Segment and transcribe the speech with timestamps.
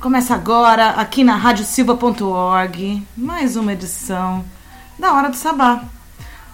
[0.00, 4.44] Começa agora aqui na radiosilva.org, mais uma edição
[4.96, 5.82] da Hora do Sabá.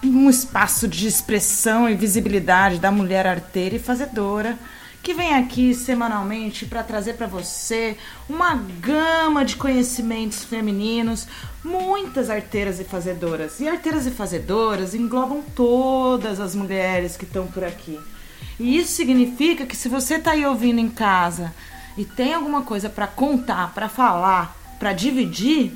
[0.03, 4.57] Um espaço de expressão e visibilidade da mulher arteira e fazedora
[5.03, 7.95] que vem aqui semanalmente para trazer para você
[8.27, 11.27] uma gama de conhecimentos femininos,
[11.63, 13.59] muitas arteiras e fazedoras.
[13.59, 17.99] E arteiras e fazedoras englobam todas as mulheres que estão por aqui.
[18.59, 21.53] E isso significa que se você está aí ouvindo em casa
[21.97, 25.73] e tem alguma coisa para contar, para falar, para dividir,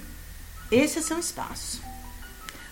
[0.72, 1.82] esse é seu espaço.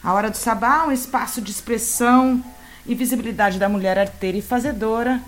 [0.04, 2.44] A Hora do Sabá é um espaço de expressão
[2.86, 5.22] e visibilidade da mulher arteira e fazedora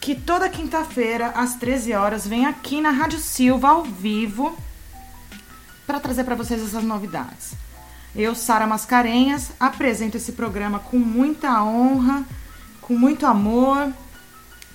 [0.00, 4.58] que toda quinta-feira, às 13 horas, vem aqui na Rádio Silva, ao vivo,
[5.86, 7.54] para trazer para vocês essas novidades.
[8.14, 12.24] Eu, Sara Mascarenhas, apresento esse programa com muita honra,
[12.80, 13.92] com muito amor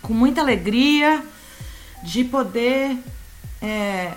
[0.01, 1.21] com muita alegria
[2.03, 2.97] de poder
[3.61, 4.13] é,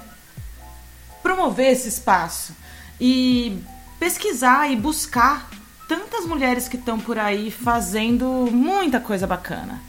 [1.23, 2.55] promover esse espaço
[3.00, 3.62] e
[3.98, 5.48] pesquisar e buscar
[5.89, 9.81] tantas mulheres que estão por aí fazendo muita coisa bacana.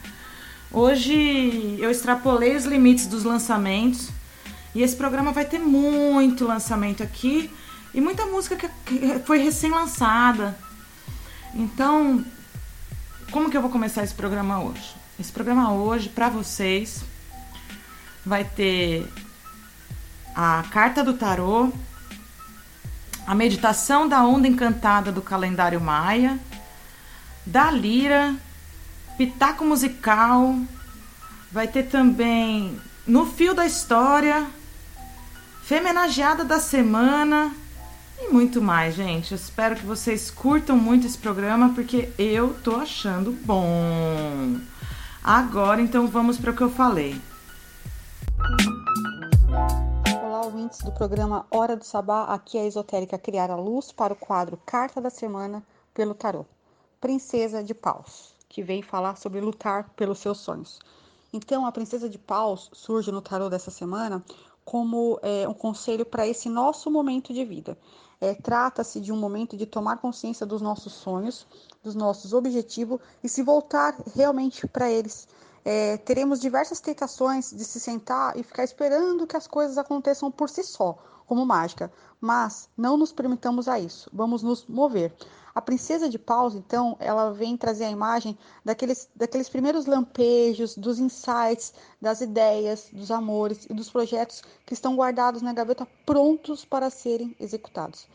[0.72, 4.10] Hoje eu extrapolei os limites dos lançamentos
[4.74, 7.52] e esse programa vai ter muito lançamento aqui
[7.94, 10.58] e muita música que foi recém-lançada.
[11.54, 12.24] Então,
[13.32, 14.96] como que eu vou começar esse programa hoje?
[15.20, 17.04] Esse programa hoje, para vocês,
[18.26, 19.08] vai ter
[20.36, 21.72] a carta do tarô,
[23.26, 26.40] a meditação da onda encantada do calendário maia,
[27.46, 28.36] da lira,
[29.18, 30.56] pitaco musical,
[31.52, 34.46] vai ter também no fio da história,
[35.64, 37.52] femenageada da semana
[38.20, 39.32] e muito mais, gente.
[39.32, 44.60] Eu espero que vocês curtam muito esse programa porque eu tô achando bom.
[45.24, 47.20] Agora, então, vamos para o que eu falei.
[50.24, 52.26] Olá, ouvintes do programa Hora do Sabá.
[52.26, 55.64] Aqui é a esotérica criar a luz para o quadro Carta da Semana
[55.94, 56.46] pelo Tarô.
[57.00, 60.80] Princesa de Paus, que vem falar sobre lutar pelos seus sonhos.
[61.34, 64.24] Então, a Princesa de Paus surge no tarô dessa semana
[64.66, 67.78] como é, um conselho para esse nosso momento de vida.
[68.20, 71.48] É, Trata-se de um momento de tomar consciência dos nossos sonhos,
[71.82, 75.28] dos nossos objetivos e se voltar realmente para eles.
[75.64, 80.50] É, teremos diversas tentações de se sentar e ficar esperando que as coisas aconteçam por
[80.50, 85.14] si só, como mágica, mas não nos permitamos a isso, vamos nos mover.
[85.54, 90.98] A princesa de paus, então, ela vem trazer a imagem daqueles, daqueles primeiros lampejos, dos
[90.98, 96.90] insights, das ideias, dos amores e dos projetos que estão guardados na gaveta prontos para
[96.90, 98.08] serem executados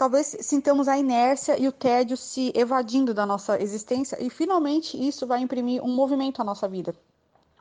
[0.00, 5.26] talvez sintamos a inércia e o tédio se evadindo da nossa existência e finalmente isso
[5.26, 6.94] vai imprimir um movimento à nossa vida.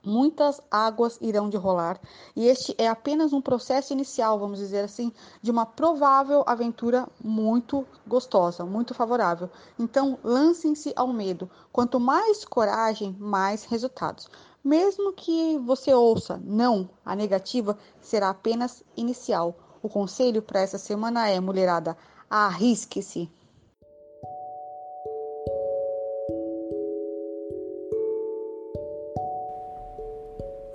[0.06, 2.00] Muitas águas irão de rolar
[2.34, 5.12] e este é apenas um processo inicial, vamos dizer assim,
[5.42, 9.50] de uma provável aventura muito gostosa, muito favorável.
[9.78, 11.52] Então, lancem-se ao medo.
[11.74, 14.30] Quanto mais coragem, mais resultados.
[14.64, 19.58] Mesmo que você ouça não, a negativa será apenas inicial.
[19.82, 21.98] O conselho para essa semana é, mulherada,
[22.32, 23.28] Arrisque-se.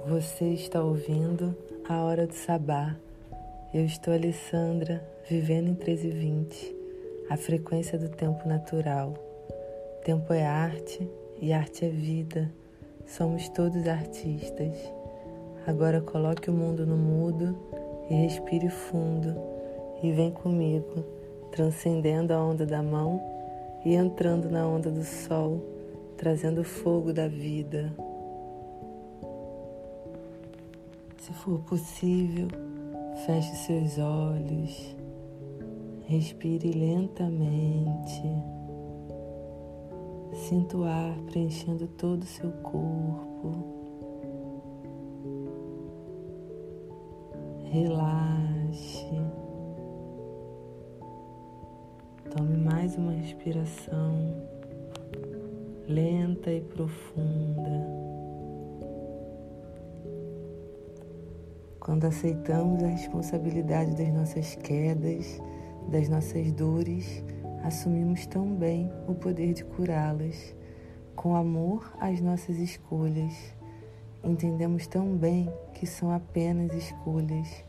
[0.05, 1.57] Você está ouvindo
[1.89, 2.97] a Hora do Sabá.
[3.73, 5.01] Eu estou Alessandra,
[5.31, 6.77] vivendo em 1320,
[7.31, 9.15] a frequência do tempo natural.
[10.05, 11.09] Tempo é arte
[11.41, 12.53] e arte é vida.
[13.07, 14.75] Somos todos artistas.
[15.69, 17.57] Agora coloque o mundo no mudo
[18.11, 19.37] e respire fundo
[20.03, 21.24] e vem comigo
[21.55, 23.23] transcendendo a onda da mão
[23.85, 25.63] e entrando na onda do sol,
[26.17, 27.95] trazendo o fogo da vida.
[31.17, 32.49] Se for possível,
[33.25, 34.97] feche seus olhos,
[36.07, 38.23] respire lentamente.
[40.33, 43.53] Sinta o ar preenchendo todo o seu corpo.
[47.71, 48.54] Relaxe.
[52.95, 54.35] Mais uma respiração
[55.89, 57.87] lenta e profunda.
[61.81, 65.41] Quando aceitamos a responsabilidade das nossas quedas,
[65.89, 67.23] das nossas dores,
[67.63, 70.55] assumimos também o poder de curá-las.
[71.17, 73.35] Com amor às nossas escolhas,
[74.23, 77.65] entendemos tão bem que são apenas escolhas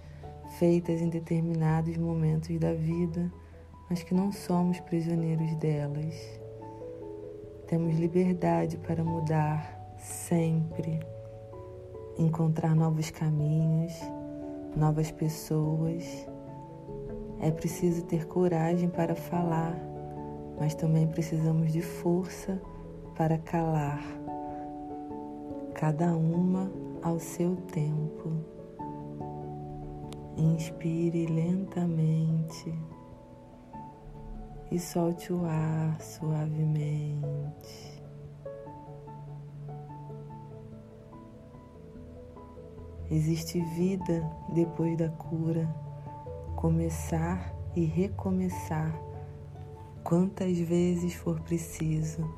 [0.59, 3.31] feitas em determinados momentos da vida,
[3.89, 6.15] mas que não somos prisioneiros delas.
[7.67, 10.99] Temos liberdade para mudar sempre
[12.17, 13.93] encontrar novos caminhos,
[14.75, 16.27] novas pessoas.
[17.39, 19.77] É preciso ter coragem para falar,
[20.59, 22.61] mas também precisamos de força
[23.15, 24.03] para calar,
[25.73, 26.71] cada uma
[27.01, 28.31] ao seu tempo.
[30.37, 32.73] Inspire lentamente
[34.75, 38.03] e solte o ar suavemente.
[43.09, 45.65] Existe vida depois da cura,
[46.57, 48.93] começar e recomeçar
[50.03, 52.29] quantas vezes for preciso.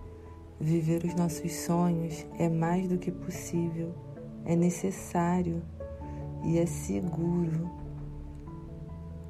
[0.60, 3.96] Viver os nossos sonhos é mais do que possível,
[4.46, 5.64] é necessário
[6.44, 7.68] e é seguro.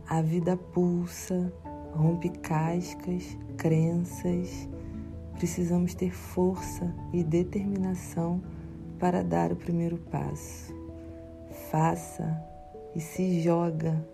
[0.09, 1.53] A vida pulsa,
[1.97, 4.69] rompe cascas, crenças.
[5.33, 8.41] Precisamos ter força e determinação
[8.99, 10.77] para dar o primeiro passo
[11.69, 12.43] faça
[12.95, 14.05] e se joga.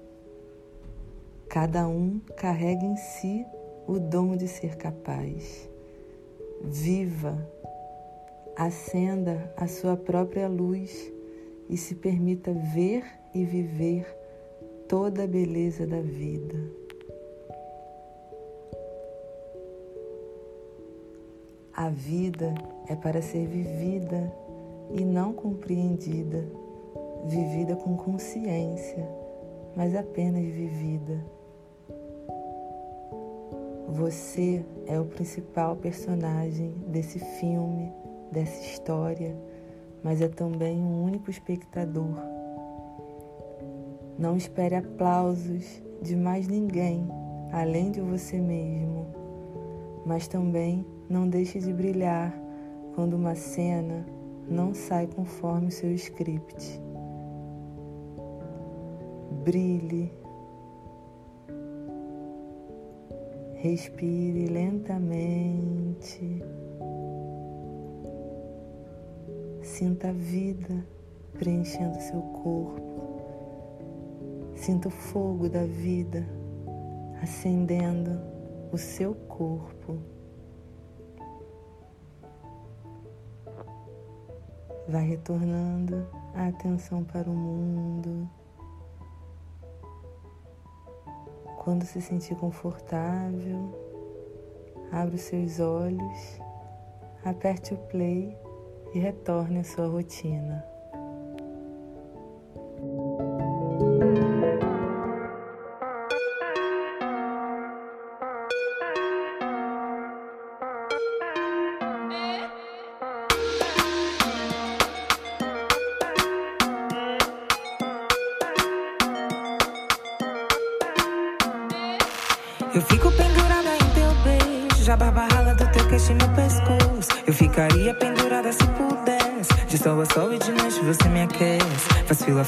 [1.49, 3.45] Cada um carrega em si
[3.87, 5.69] o dom de ser capaz.
[6.61, 7.37] Viva,
[8.55, 11.11] acenda a sua própria luz
[11.69, 13.03] e se permita ver
[13.33, 14.05] e viver
[14.87, 16.82] toda a beleza da vida.
[21.75, 22.53] A vida
[22.87, 24.31] é para ser vivida
[24.91, 26.45] e não compreendida
[27.25, 29.07] vivida com consciência,
[29.75, 31.23] mas apenas vivida.
[33.89, 37.91] Você é o principal personagem desse filme,
[38.31, 39.35] dessa história,
[40.03, 42.17] mas é também um único espectador.
[44.17, 47.07] Não espere aplausos de mais ninguém
[47.51, 49.05] além de você mesmo,
[50.05, 50.83] mas também
[51.13, 52.33] não deixe de brilhar
[52.95, 54.05] quando uma cena
[54.49, 56.81] não sai conforme o seu script
[59.43, 60.11] brilhe.
[63.55, 66.41] Respire lentamente.
[69.61, 70.85] Sinta a vida
[71.37, 72.81] preenchendo seu corpo.
[74.55, 76.25] Sinta o fogo da vida
[77.21, 78.19] acendendo
[78.71, 80.12] o seu corpo.
[84.87, 88.29] Vai retornando a atenção para o mundo.
[91.63, 93.73] Quando se sentir confortável,
[94.91, 96.39] abra os seus olhos,
[97.23, 98.37] aperte o play
[98.93, 100.72] e retorne à sua rotina.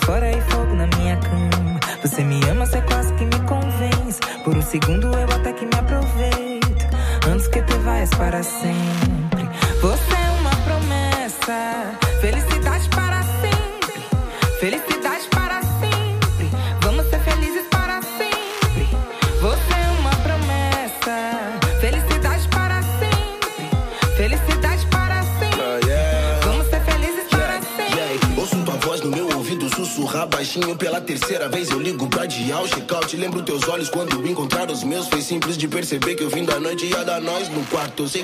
[0.06, 0.55] Faz fila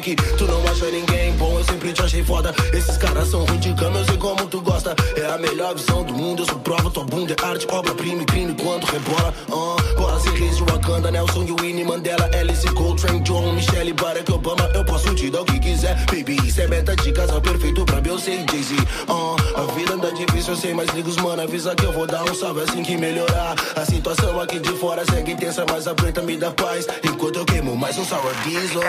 [0.01, 2.53] tu não acha ninguém bom, eu sempre te achei foda.
[2.73, 4.95] Esses caras são ruins de cama, eu sei como tu gosta.
[5.15, 6.89] É a melhor visão do mundo, eu sou prova.
[6.89, 9.33] Tua bunda é arte, obra-prima crime quando rebola.
[9.47, 14.69] Uh, Bolas e Wakanda, Nelson Winnie Mandela, Alice Coltrane, John, Michelle, Barack Obama.
[14.73, 16.37] Eu posso te dar o que quiser, baby.
[16.47, 18.75] Isso é meta de casal perfeito pra Beyoncé e Jay-Z.
[19.07, 21.41] Uh, a vida anda difícil, eu sei, mas liga os mano.
[21.41, 23.55] Avisa que eu vou dar um salve assim que melhorar.
[23.75, 26.87] A situação aqui de fora segue intensa, mas a preta me dá paz.
[27.03, 28.81] Enquanto eu queimo mais um sour diesel.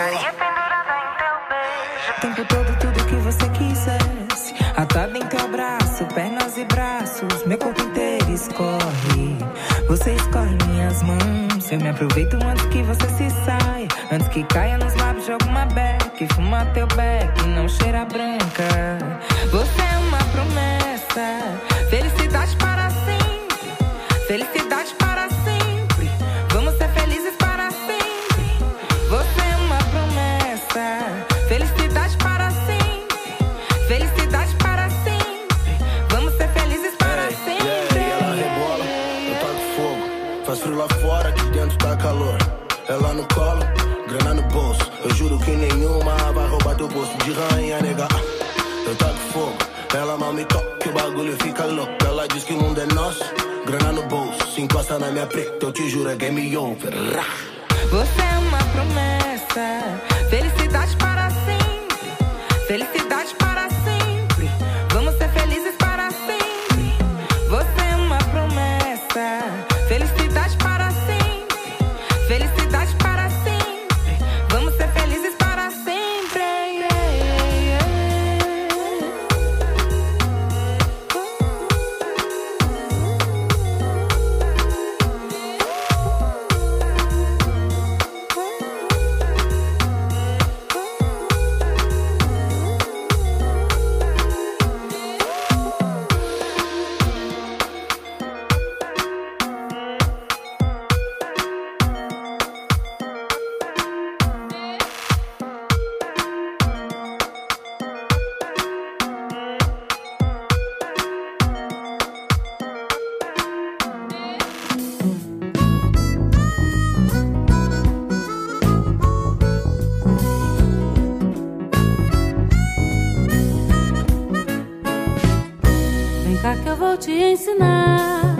[127.03, 128.37] te ensinar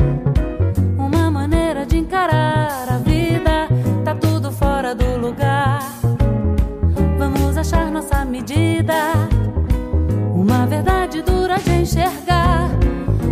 [0.97, 3.67] uma maneira de encarar a vida.
[4.05, 5.81] Tá tudo fora do lugar.
[7.17, 9.11] Vamos achar nossa medida.
[10.33, 12.69] Uma verdade dura de enxergar.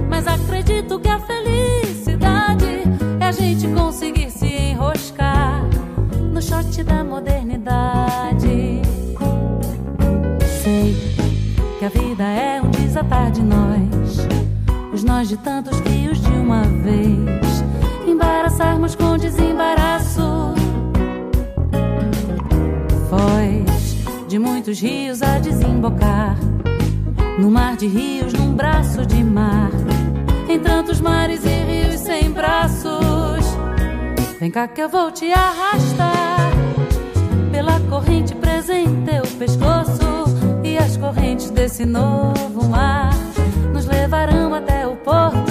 [0.10, 2.84] Mas acredito que a felicidade
[3.18, 5.64] é a gente conseguir se enroscar
[6.34, 7.06] no shot da
[15.28, 17.64] de tantos rios de uma vez.
[18.08, 20.54] Embaraçarmos com desembaraço.
[23.10, 26.38] Foz de muitos rios a desembocar.
[27.38, 29.70] No mar de rios, num braço de mar.
[30.50, 33.46] Em tantos mares e rios sem braços.
[34.40, 36.52] Vem cá que eu vou te arrastar.
[37.52, 40.02] Pela corrente presente, teu pescoço.
[40.64, 43.01] E as correntes desse novo mar.
[44.22, 45.51] Caramba até o porto.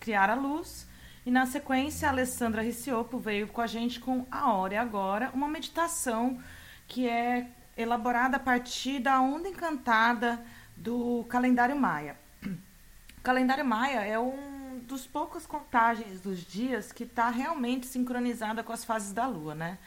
[0.00, 0.88] Criar a Luz.
[1.24, 5.30] E na sequência, a Alessandra Riciopo veio com a gente com A Hora e Agora,
[5.34, 6.42] uma meditação
[6.88, 10.42] que é elaborada a partir da onda encantada
[10.76, 12.16] do calendário maia.
[12.42, 18.72] O calendário maia é um dos poucos contagens dos dias que está realmente sincronizada com
[18.72, 19.78] as fases da lua, né?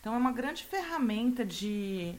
[0.00, 2.16] Então é uma grande ferramenta de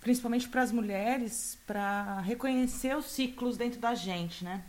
[0.00, 4.62] principalmente para as mulheres, para reconhecer os ciclos dentro da gente, né?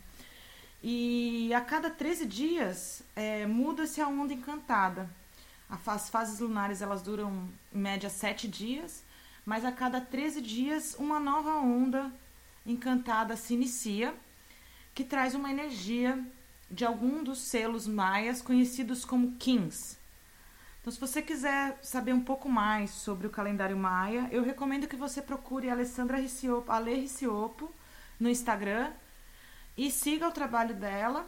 [0.82, 5.08] E a cada 13 dias é, muda-se a onda encantada.
[5.68, 9.04] As fases lunares elas duram em média 7 dias,
[9.44, 12.12] mas a cada 13 dias uma nova onda
[12.66, 14.14] encantada se inicia,
[14.94, 16.22] que traz uma energia
[16.70, 19.96] de algum dos selos maias conhecidos como Kings.
[20.80, 24.96] Então, se você quiser saber um pouco mais sobre o calendário maia, eu recomendo que
[24.96, 27.72] você procure a Alessandra Riciopo, Ale Riciopo
[28.18, 28.90] no Instagram
[29.76, 31.26] e siga o trabalho dela.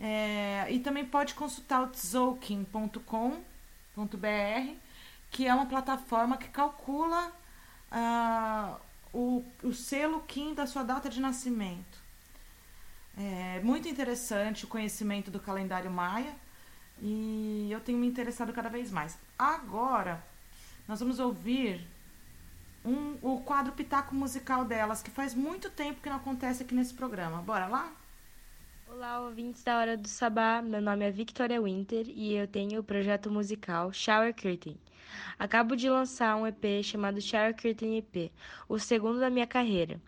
[0.00, 3.36] É, e também pode consultar o tzolkin.com.br,
[5.30, 7.32] que é uma plataforma que calcula
[7.90, 8.76] uh,
[9.12, 11.98] o, o selo Kim da sua data de nascimento.
[13.16, 16.32] É muito interessante o conhecimento do calendário maia
[17.00, 19.18] e eu tenho me interessado cada vez mais.
[19.36, 20.22] Agora,
[20.86, 21.84] nós vamos ouvir
[22.84, 26.94] um, o quadro Pitaco Musical delas, que faz muito tempo que não acontece aqui nesse
[26.94, 27.42] programa.
[27.42, 27.92] Bora lá?
[28.98, 30.60] Olá, ouvintes da Hora do Sabá.
[30.60, 34.74] Meu nome é Victoria Winter e eu tenho o projeto musical Shower Curtain.
[35.38, 38.32] Acabo de lançar um EP chamado Shower Curtain EP,
[38.68, 40.00] o segundo da minha carreira.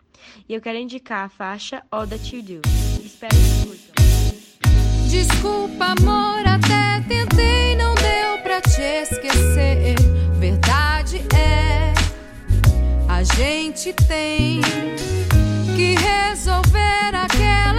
[0.48, 2.62] E eu quero indicar a faixa All That You Do.
[3.00, 5.08] Espero que curtam.
[5.08, 9.94] Desculpa, amor, até tentei, não deu pra te esquecer.
[10.40, 11.94] Verdade é,
[13.08, 14.60] a gente tem
[15.76, 17.69] que resolver aquela.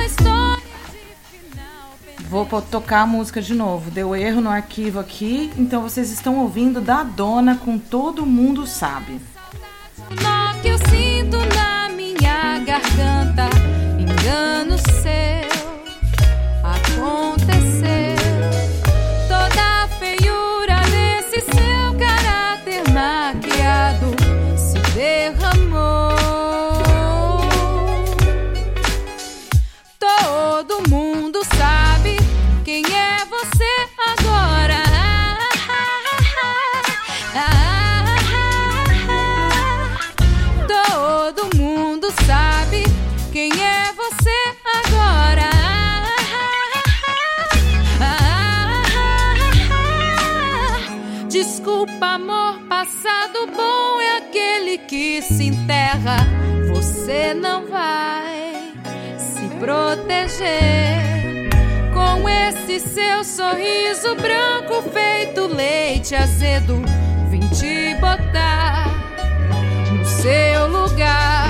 [2.31, 3.91] Vou tocar a música de novo.
[3.91, 9.19] Deu erro no arquivo aqui, então vocês estão ouvindo da dona com Todo Mundo Sabe.
[10.09, 13.49] Nó que eu sinto na minha garganta,
[13.99, 15.50] engano seu
[52.81, 56.17] passado bom é aquele que se enterra.
[56.67, 58.73] Você não vai
[59.19, 60.97] se proteger
[61.93, 66.81] com esse seu sorriso branco feito leite azedo.
[67.29, 68.87] Vim te botar
[69.91, 71.49] no seu lugar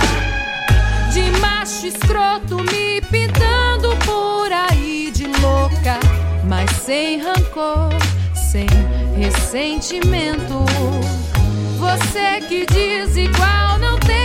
[1.14, 5.98] de macho escroto me pintando por aí de louca,
[6.44, 7.90] mas sem rancor,
[8.52, 8.68] sem
[9.16, 10.66] ressentimento.
[11.80, 14.21] Você que diz igual não tem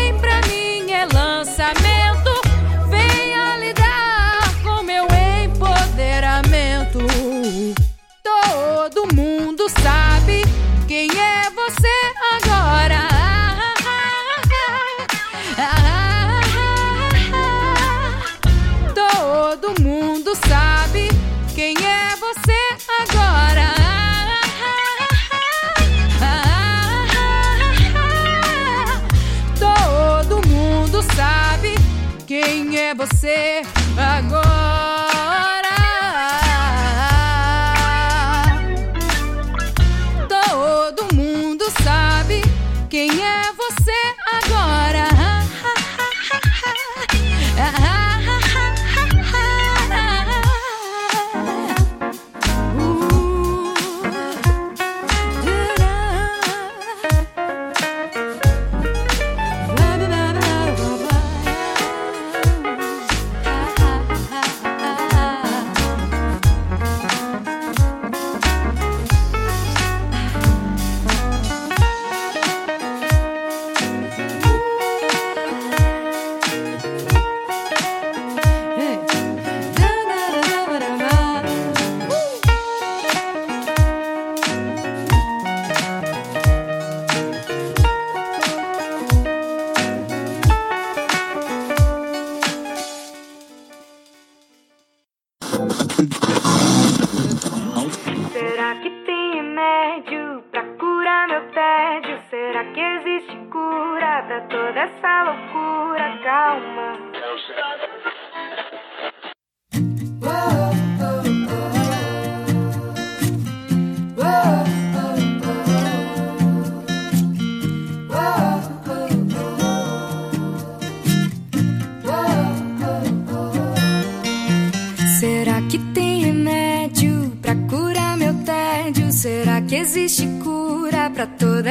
[32.27, 33.63] quem é você
[33.97, 34.43] agora.
[40.29, 42.43] Todo mundo sabe
[42.91, 43.93] quem é você
[44.43, 45.07] agora.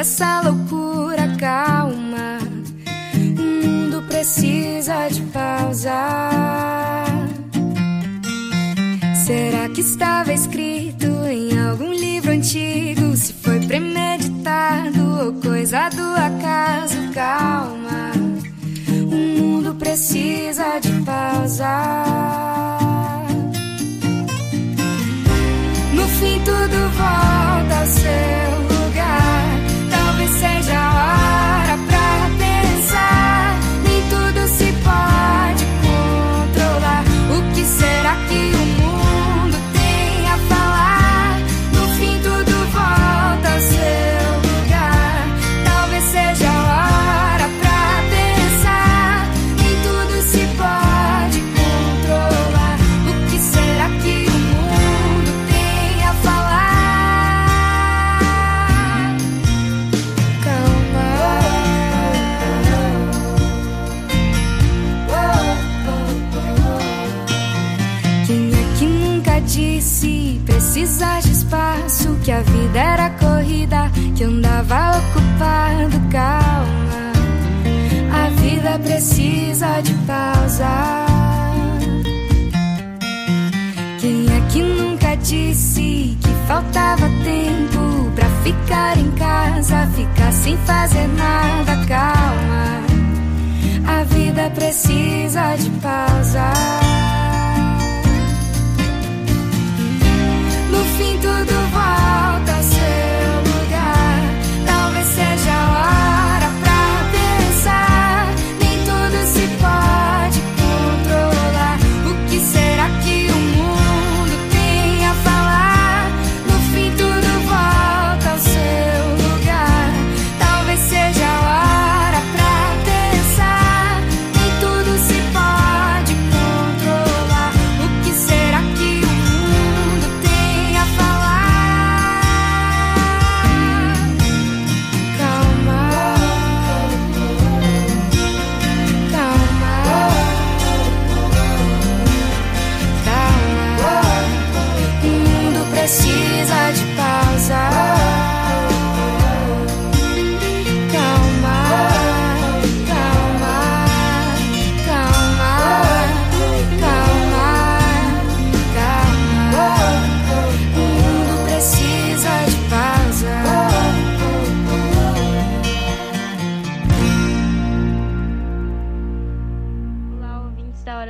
[0.06, 0.35] essa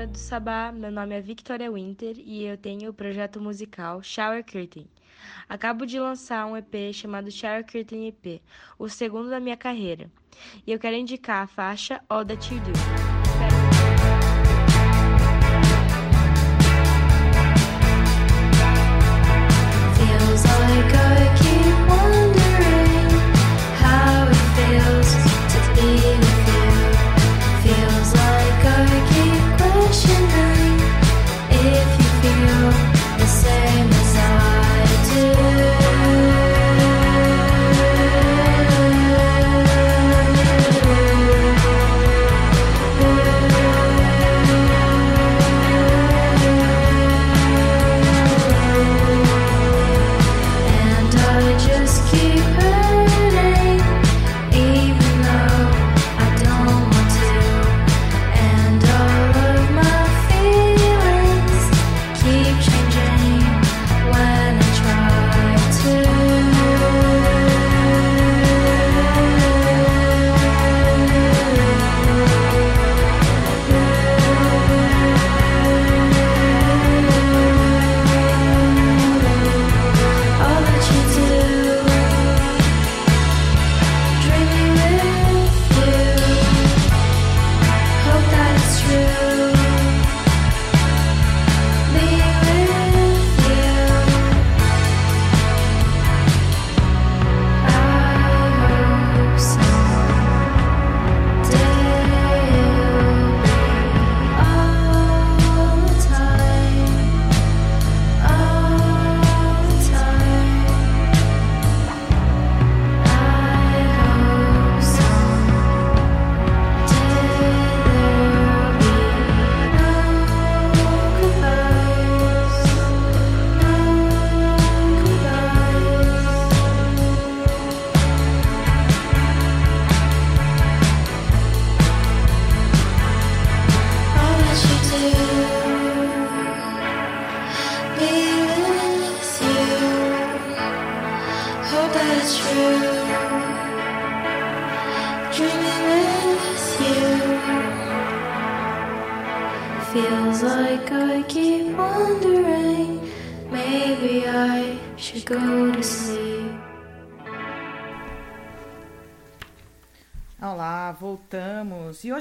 [0.06, 4.44] cantora do Sabá, meu nome é Victoria Winter e eu tenho o projeto musical Shower
[4.44, 4.86] Curtain.
[5.50, 8.42] Acabo de lançar um EP chamado Shower Curtain EP,
[8.78, 10.10] o segundo da minha carreira,
[10.66, 13.05] e eu quero indicar a faixa All That You Do.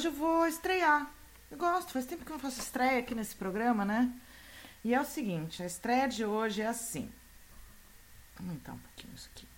[0.04, 1.10] Hoje eu vou estrear.
[1.50, 4.12] Eu gosto, faz tempo que eu não faço estreia aqui nesse programa, né?
[4.84, 7.10] E é o seguinte, a estreia de hoje é assim.
[8.36, 9.48] Vou aumentar um pouquinho isso aqui.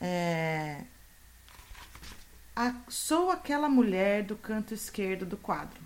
[0.00, 0.84] É...
[2.54, 5.80] A- Sou aquela mulher do canto esquerdo do quadro.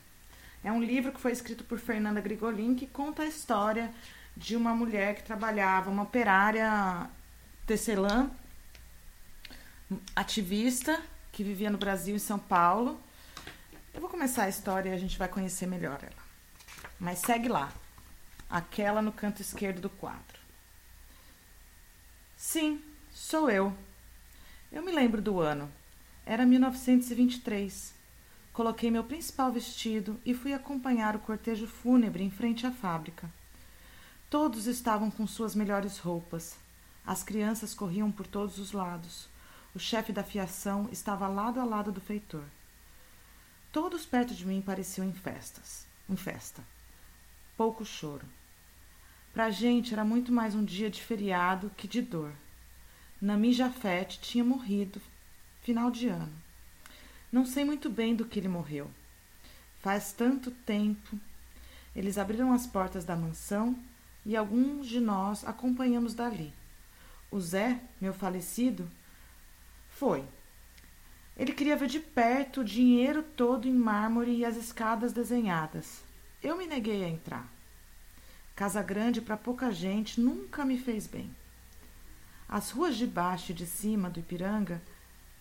[0.63, 3.91] É um livro que foi escrito por Fernanda Grigolin que conta a história
[4.37, 7.09] de uma mulher que trabalhava, uma operária
[7.67, 8.31] tecelã,
[10.15, 11.01] ativista,
[11.33, 13.01] que vivia no Brasil, em São Paulo.
[13.93, 16.23] Eu vou começar a história e a gente vai conhecer melhor ela.
[16.99, 17.73] Mas segue lá.
[18.49, 20.39] Aquela no canto esquerdo do quadro.
[22.37, 23.77] Sim, sou eu.
[24.71, 25.71] Eu me lembro do ano.
[26.25, 27.93] Era 1923.
[28.53, 33.29] Coloquei meu principal vestido e fui acompanhar o cortejo fúnebre em frente à fábrica.
[34.29, 36.57] Todos estavam com suas melhores roupas.
[37.05, 39.29] As crianças corriam por todos os lados.
[39.75, 42.45] O chefe da fiação estava lado a lado do feitor.
[43.73, 46.63] Todos perto de mim pareciam em festas, em festa.
[47.57, 48.27] Pouco choro.
[49.33, 52.33] Para a gente era muito mais um dia de feriado que de dor.
[53.21, 55.01] Nami Jafet tinha morrido
[55.63, 56.33] final de ano.
[57.31, 58.91] Não sei muito bem do que ele morreu.
[59.79, 61.17] Faz tanto tempo.
[61.95, 63.79] Eles abriram as portas da mansão
[64.27, 66.53] e alguns de nós acompanhamos dali.
[67.31, 68.91] O Zé, meu falecido,
[69.91, 70.25] foi.
[71.41, 76.03] Ele queria ver de perto o dinheiro todo em mármore e as escadas desenhadas.
[76.43, 77.51] Eu me neguei a entrar.
[78.55, 81.35] Casa grande para pouca gente nunca me fez bem.
[82.47, 84.83] As ruas de baixo e de cima do Ipiranga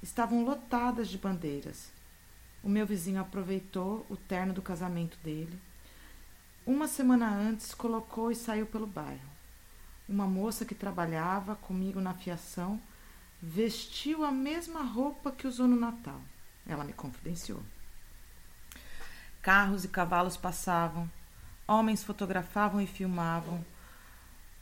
[0.01, 1.91] estavam lotadas de bandeiras.
[2.63, 5.59] O meu vizinho aproveitou o terno do casamento dele.
[6.65, 9.29] Uma semana antes colocou e saiu pelo bairro.
[10.07, 12.79] Uma moça que trabalhava comigo na fiação
[13.41, 16.21] vestiu a mesma roupa que usou no Natal.
[16.65, 17.63] Ela me confidenciou.
[19.41, 21.09] Carros e cavalos passavam,
[21.67, 23.65] homens fotografavam e filmavam.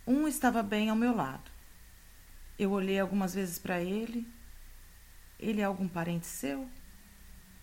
[0.05, 1.49] Um estava bem ao meu lado.
[2.57, 4.27] Eu olhei algumas vezes para ele.
[5.39, 6.69] Ele é algum parente seu?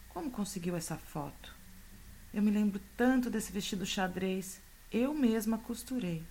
[0.08, 1.54] Como conseguiu essa foto?
[2.32, 4.60] Eu me lembro tanto desse vestido xadrez.
[4.92, 6.24] Eu mesma costurei.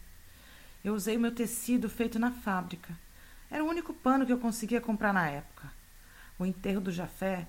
[0.83, 2.97] Eu usei o meu tecido feito na fábrica.
[3.53, 5.71] Era o único pano que eu conseguia comprar na época.
[6.39, 7.47] O enterro do Jafé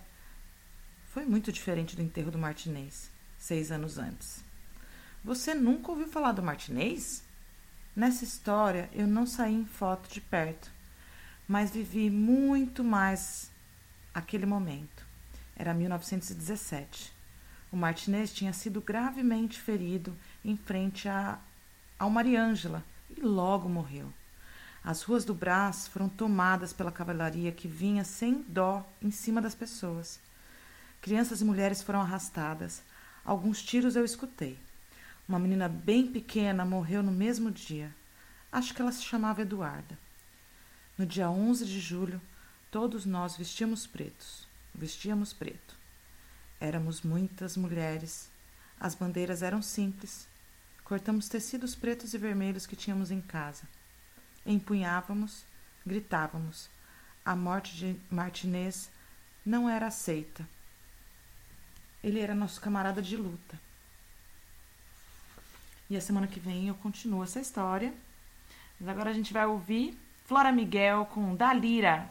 [1.06, 4.44] foi muito diferente do enterro do Martinez, seis anos antes.
[5.24, 7.24] Você nunca ouviu falar do Martinez?
[7.96, 10.70] Nessa história eu não saí em foto de perto,
[11.48, 13.50] mas vivi muito mais
[14.12, 15.06] aquele momento.
[15.56, 17.14] Era 1917.
[17.72, 20.14] O Martinez tinha sido gravemente ferido
[20.44, 21.38] em frente a,
[21.98, 24.12] ao Mariângela e logo morreu.
[24.84, 29.54] As ruas do Brás foram tomadas pela cavalaria que vinha sem dó em cima das
[29.54, 30.20] pessoas.
[31.00, 32.82] Crianças e mulheres foram arrastadas.
[33.24, 34.58] Alguns tiros eu escutei.
[35.26, 37.94] Uma menina bem pequena morreu no mesmo dia.
[38.52, 39.98] Acho que ela se chamava Eduarda.
[40.98, 42.20] No dia 11 de julho,
[42.70, 44.46] todos nós vestíamos pretos.
[44.74, 45.74] Vestíamos preto.
[46.60, 48.28] Éramos muitas mulheres.
[48.78, 50.28] As bandeiras eram simples.
[50.84, 53.62] Cortamos tecidos pretos e vermelhos que tínhamos em casa.
[54.46, 55.44] Empunhávamos,
[55.84, 56.68] gritávamos.
[57.24, 58.90] A morte de Martinez
[59.44, 60.46] não era aceita.
[62.02, 63.58] Ele era nosso camarada de luta.
[65.88, 67.94] E a semana que vem eu continuo essa história.
[68.78, 72.10] Mas agora a gente vai ouvir Flora Miguel com Dalira.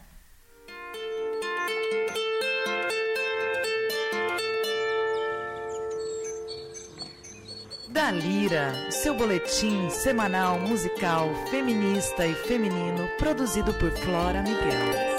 [7.93, 15.12] Dalira, seu boletim semanal musical feminista e feminino produzido por Flora Miguel.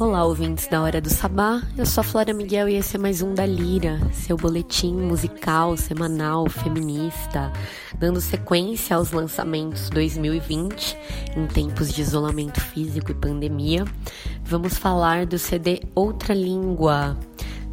[0.00, 1.60] Olá, ouvintes da Hora do Sabá.
[1.76, 5.76] Eu sou a Flora Miguel e esse é mais um da Lira, seu boletim musical
[5.76, 7.52] semanal feminista,
[7.98, 10.96] dando sequência aos lançamentos 2020
[11.36, 13.84] em tempos de isolamento físico e pandemia.
[14.42, 17.14] Vamos falar do CD Outra Língua,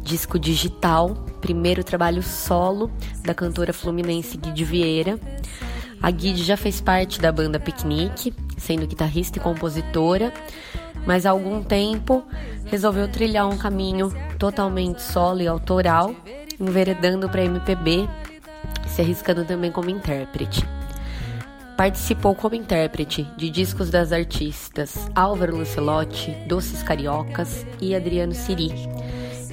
[0.02, 2.90] disco digital, primeiro trabalho solo
[3.22, 5.18] da cantora fluminense Guide Vieira.
[6.02, 10.32] A Guide já fez parte da banda Piquenique, sendo guitarrista e compositora
[11.08, 12.22] mas há algum tempo
[12.66, 16.14] resolveu trilhar um caminho totalmente solo e autoral,
[16.60, 18.06] enveredando para MPB,
[18.86, 20.62] se arriscando também como intérprete.
[21.78, 28.70] Participou como intérprete de discos das artistas Álvaro Lancelotti, Doces Cariocas e Adriano Siri.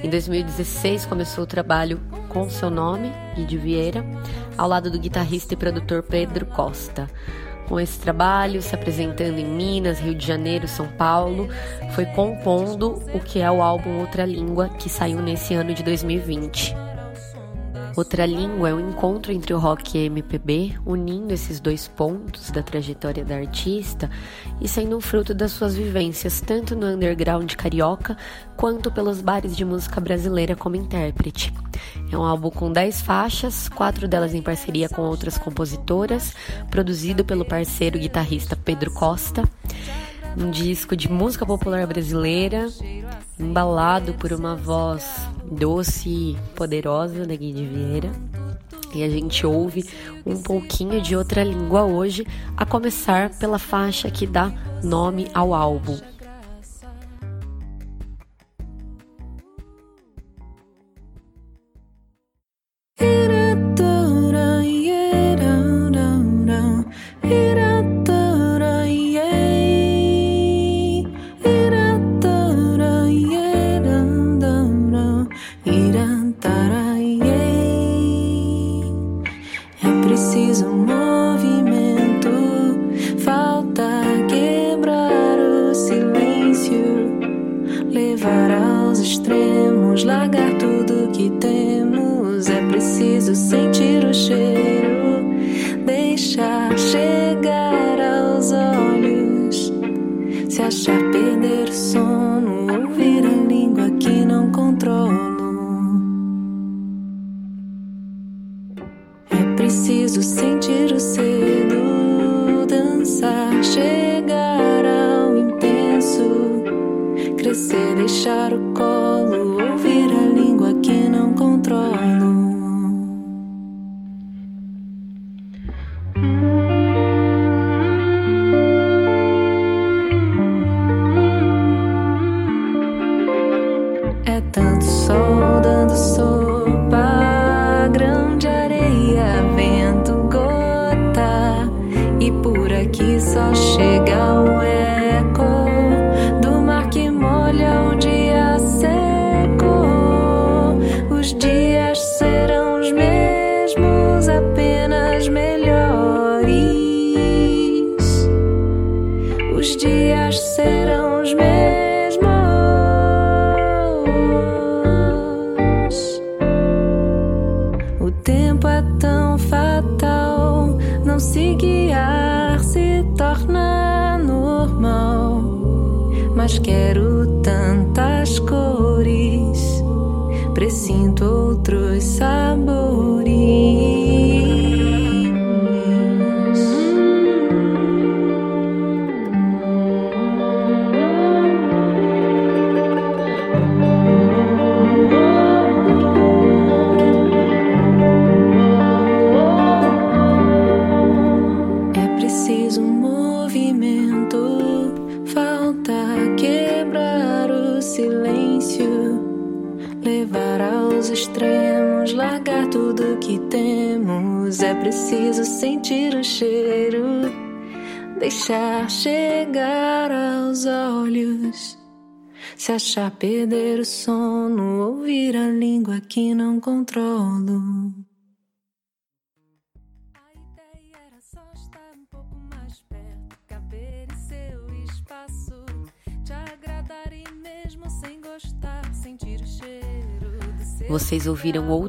[0.02, 4.04] Em 2016 começou o trabalho com seu nome, Guide Vieira,
[4.58, 7.08] ao lado do guitarrista e produtor Pedro Costa.
[7.68, 11.48] Com esse trabalho, se apresentando em Minas, Rio de Janeiro, São Paulo,
[11.94, 16.74] foi compondo o que é o álbum Outra Língua, que saiu nesse ano de 2020.
[17.96, 22.50] Outra Língua é um encontro entre o rock e a MPB, unindo esses dois pontos
[22.50, 24.10] da trajetória da artista
[24.60, 28.14] e sendo um fruto das suas vivências tanto no underground carioca
[28.54, 31.54] quanto pelos bares de música brasileira como intérprete.
[32.12, 36.34] É um álbum com 10 faixas, quatro delas em parceria com outras compositoras,
[36.70, 39.42] produzido pelo parceiro guitarrista Pedro Costa
[40.36, 42.68] um disco de música popular brasileira,
[43.38, 48.10] embalado por uma voz doce e poderosa da Guide Vieira.
[48.94, 49.84] E a gente ouve
[50.24, 54.50] um pouquinho de outra língua hoje, a começar pela faixa que dá
[54.82, 55.98] nome ao álbum,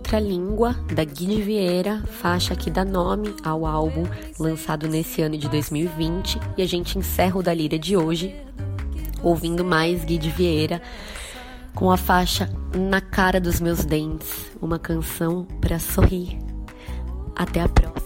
[0.07, 4.05] Outra Língua, da Guide Vieira, faixa que dá nome ao álbum
[4.39, 6.39] lançado nesse ano de 2020.
[6.57, 8.33] E a gente encerra o da Lira de hoje
[9.21, 10.81] ouvindo mais Guide Vieira
[11.75, 16.39] com a faixa Na Cara dos Meus Dentes, uma canção para sorrir.
[17.35, 17.96] Até a próxima.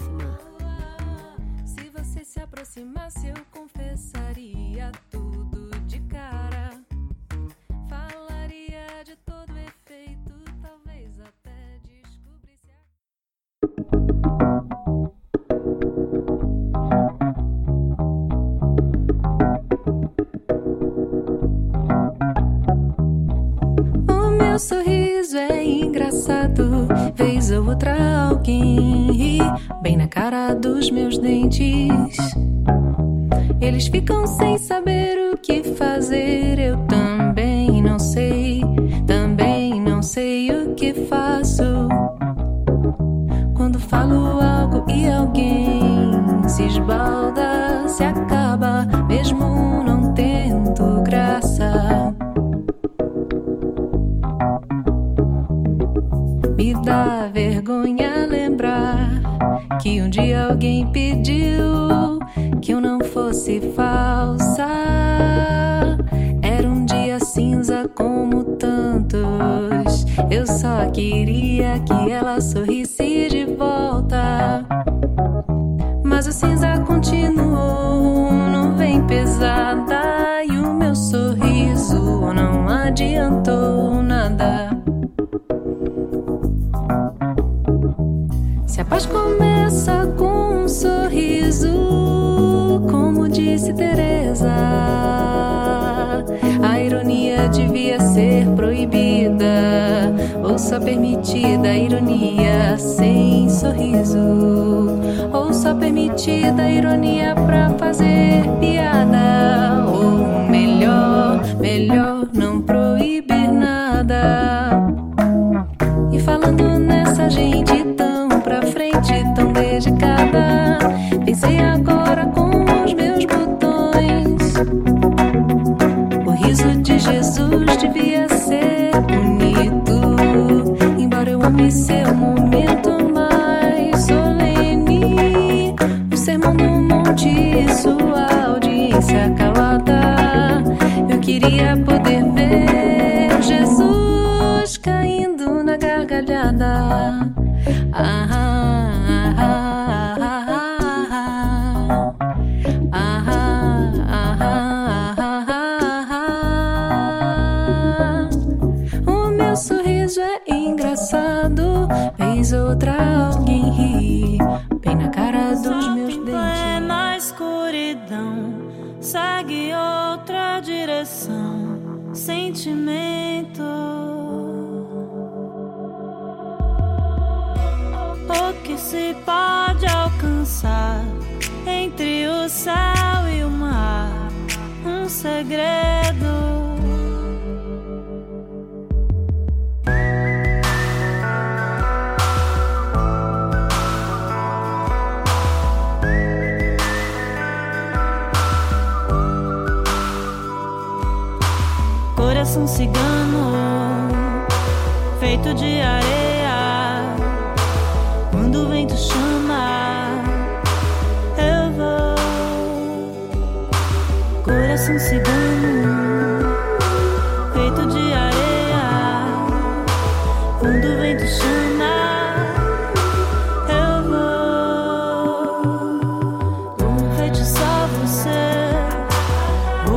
[33.88, 34.41] ficam sem.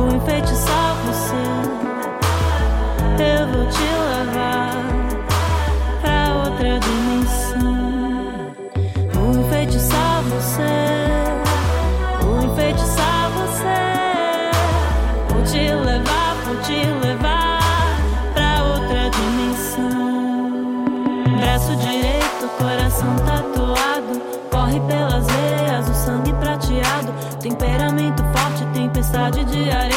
[0.05, 1.33] vou enfeitiçar você.
[3.17, 4.75] Eu vou te levar
[6.01, 8.53] pra outra dimensão.
[9.13, 10.75] Vou enfeitiçar você.
[12.21, 13.79] Vou enfeitiçar você.
[15.29, 17.59] Vou te levar, vou te levar
[18.33, 20.85] pra outra dimensão.
[21.39, 24.21] Braço direito, coração tatuado.
[24.51, 27.13] Corre pelas veias, o sangue prateado.
[27.39, 29.94] Temperamento forte, tempestade diária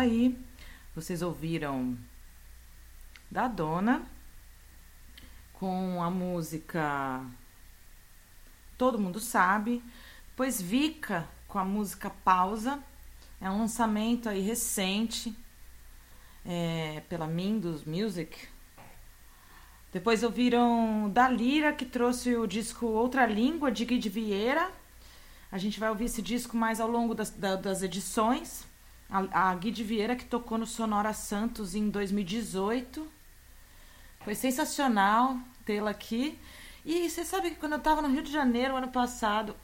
[0.00, 0.36] aí.
[0.94, 1.96] Vocês ouviram
[3.30, 4.02] da Dona
[5.52, 7.24] com a música
[8.76, 9.82] Todo Mundo Sabe.
[10.30, 12.82] Depois Vika com a música Pausa.
[13.40, 15.34] É um lançamento aí recente
[16.44, 18.48] é, pela Mindus Music.
[19.92, 24.70] Depois ouviram da Lira, que trouxe o disco Outra Língua, de Guide Vieira.
[25.50, 28.64] A gente vai ouvir esse disco mais ao longo das, da- das edições.
[29.10, 33.06] A, a Guide Vieira que tocou no Sonora Santos em 2018.
[34.24, 36.38] Foi sensacional tê-la aqui.
[36.84, 39.54] E você sabe que quando eu estava no Rio de Janeiro ano passado,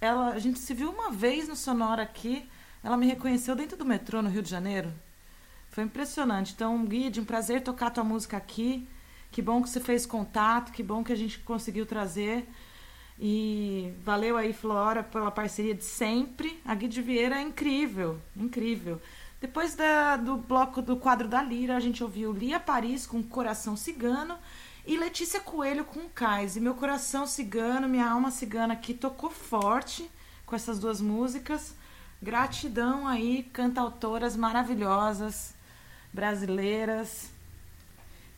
[0.00, 2.48] ela, a gente se viu uma vez no Sonora aqui.
[2.82, 4.92] Ela me reconheceu dentro do metrô no Rio de Janeiro.
[5.70, 6.52] Foi impressionante.
[6.52, 8.86] Então, Guide, um prazer tocar tua música aqui.
[9.30, 12.48] Que bom que você fez contato, que bom que a gente conseguiu trazer.
[13.18, 16.60] E valeu aí, Flora, pela parceria de sempre.
[16.64, 19.00] A Guide Vieira é incrível, incrível.
[19.40, 23.76] Depois da, do bloco do quadro da Lira, a gente ouviu Lia Paris com Coração
[23.76, 24.38] Cigano
[24.86, 26.56] e Letícia Coelho com Cais.
[26.56, 30.10] E meu coração cigano, minha alma cigana aqui tocou forte
[30.46, 31.74] com essas duas músicas.
[32.22, 35.54] Gratidão aí, cantautoras maravilhosas,
[36.12, 37.30] brasileiras.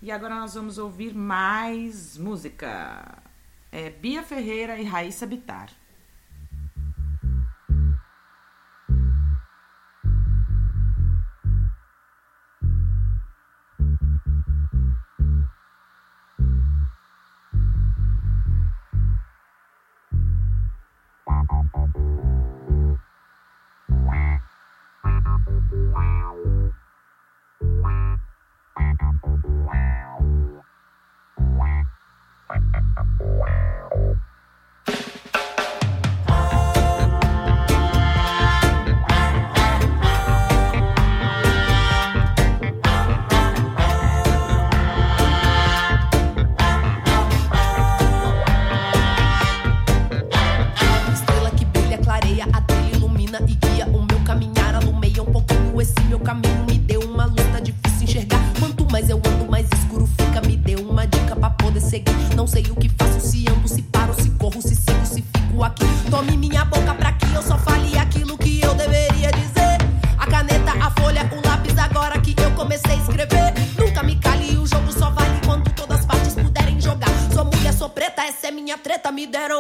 [0.02, 3.25] E agora nós vamos ouvir mais música
[3.76, 5.68] é, Bia Ferreira e Raíssa Bitar.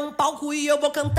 [0.06, 1.15] um palco e eu vou cantar.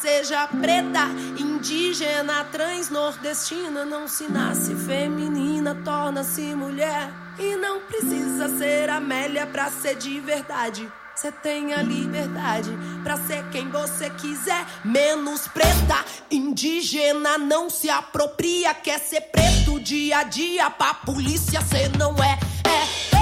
[0.00, 3.84] Seja preta, indígena, trans, nordestina.
[3.84, 7.12] Não se nasce feminina, torna-se mulher.
[7.38, 10.90] E não precisa ser Amélia pra ser de verdade.
[11.14, 12.70] Você tem a liberdade
[13.02, 14.64] pra ser quem você quiser.
[14.82, 18.72] Menos preta, indígena, não se apropria.
[18.72, 22.38] Quer ser preto dia a dia pra polícia, cê não é.
[22.64, 23.19] É.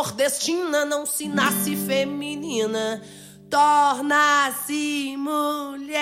[0.00, 3.02] nordestina não se nasce feminina,
[3.50, 5.98] torna-se mulher.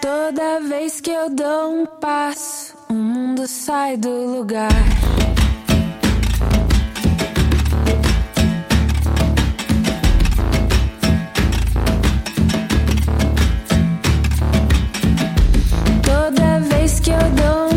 [0.00, 4.70] Toda vez que eu dou um passo, o mundo sai do lugar.
[16.04, 17.71] Toda vez que eu dou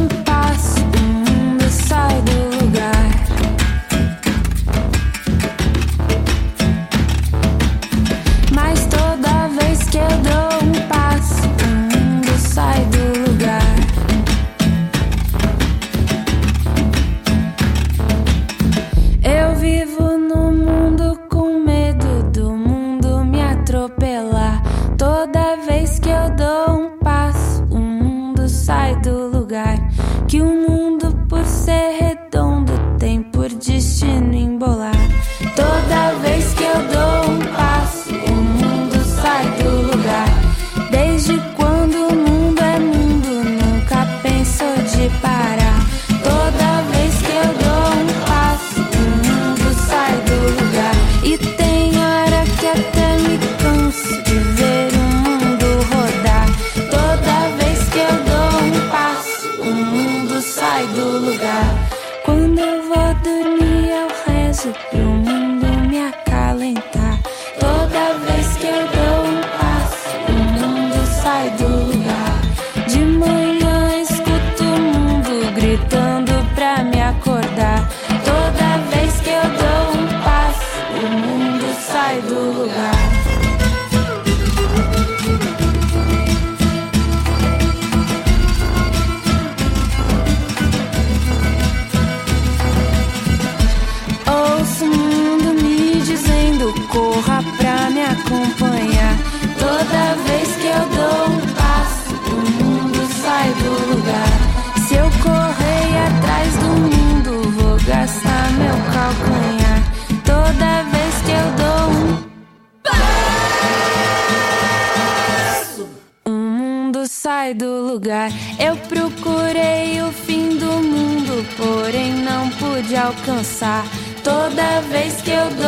[123.16, 123.86] alcançar.
[124.24, 125.65] Toda vez que eu dou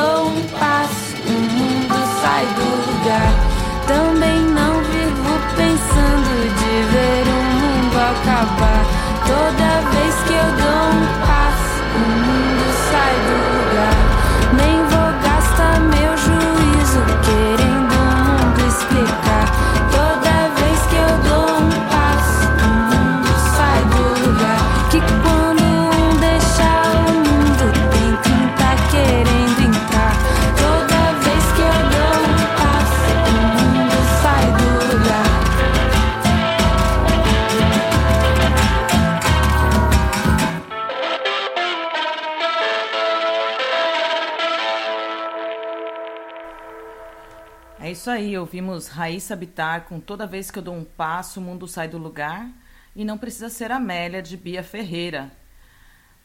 [48.35, 51.99] ouvimos Raíssa Bitar com Toda Vez que eu dou um passo, o mundo sai do
[51.99, 52.49] lugar.
[52.95, 55.31] E não precisa ser Amélia, de Bia Ferreira.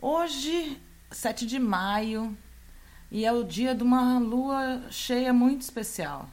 [0.01, 0.81] Hoje,
[1.11, 2.35] 7 de maio,
[3.11, 6.31] e é o dia de uma lua cheia muito especial.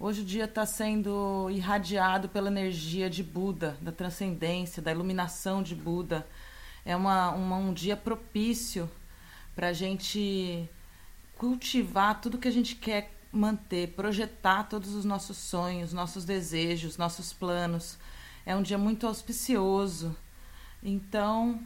[0.00, 5.74] Hoje o dia está sendo irradiado pela energia de Buda, da transcendência, da iluminação de
[5.74, 6.26] Buda.
[6.84, 8.90] É uma, uma um dia propício
[9.54, 10.68] para a gente
[11.36, 17.32] cultivar tudo que a gente quer manter, projetar todos os nossos sonhos, nossos desejos, nossos
[17.32, 17.98] planos.
[18.44, 20.16] É um dia muito auspicioso.
[20.82, 21.60] Então,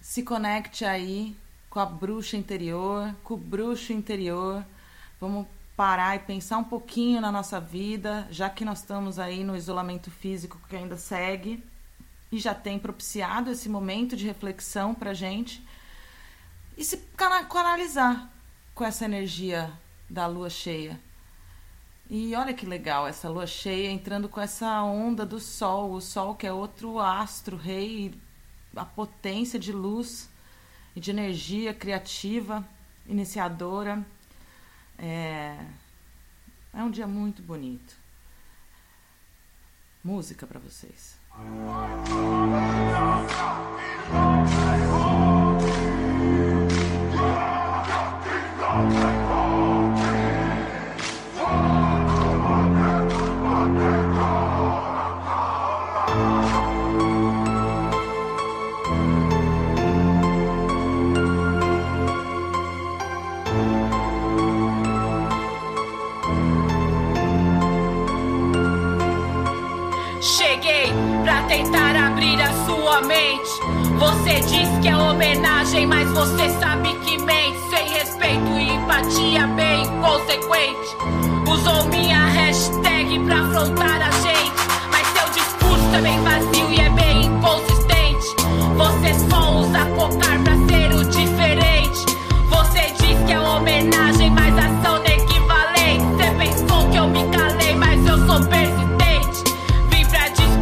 [0.00, 1.36] se conecte aí
[1.68, 4.64] com a bruxa interior, com o bruxo interior.
[5.20, 5.46] Vamos
[5.76, 10.10] parar e pensar um pouquinho na nossa vida, já que nós estamos aí no isolamento
[10.10, 11.62] físico que ainda segue
[12.30, 15.64] e já tem propiciado esse momento de reflexão para gente
[16.76, 18.30] e se canalizar
[18.74, 19.70] com essa energia
[20.12, 21.00] da lua cheia.
[22.10, 26.34] E olha que legal essa lua cheia entrando com essa onda do sol, o sol
[26.34, 28.14] que é outro astro rei,
[28.76, 30.28] a potência de luz
[30.94, 32.62] e de energia criativa,
[33.06, 34.04] iniciadora.
[34.98, 35.56] É,
[36.74, 37.96] é um dia muito bonito.
[40.04, 41.16] Música para vocês.
[48.72, 49.11] Cheguei
[71.52, 73.50] tentar abrir a sua mente.
[73.98, 77.58] Você diz que é homenagem, mas você sabe que mente.
[77.68, 80.96] Sem respeito e empatia, bem consequente.
[81.46, 84.52] Usou minha hashtag pra afrontar a gente.
[84.90, 88.26] Mas seu discurso é bem vazio e é bem inconsistente.
[88.78, 91.81] Você só usa cocar pra ser o diferente.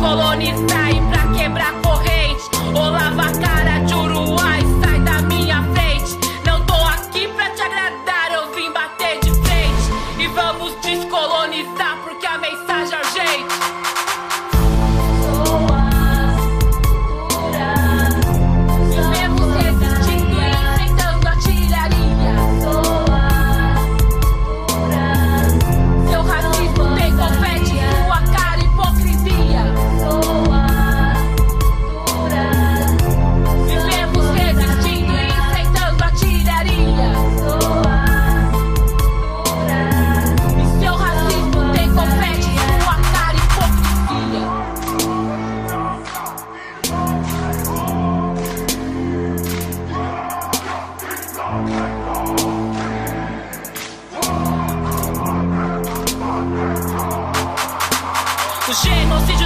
[0.01, 1.00] Pra
[51.51, 51.55] O
[58.73, 59.40] genocídio não para,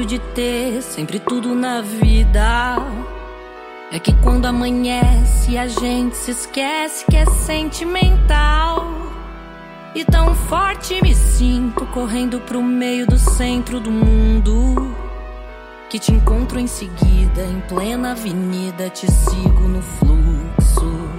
[0.00, 2.76] difícil de ter sempre tudo na vida.
[3.92, 8.86] É que quando amanhece a gente se esquece que é sentimental.
[9.94, 14.94] E tão forte me sinto correndo pro meio do centro do mundo.
[15.88, 21.10] Que te encontro em seguida, em plena avenida, te sigo no fluxo.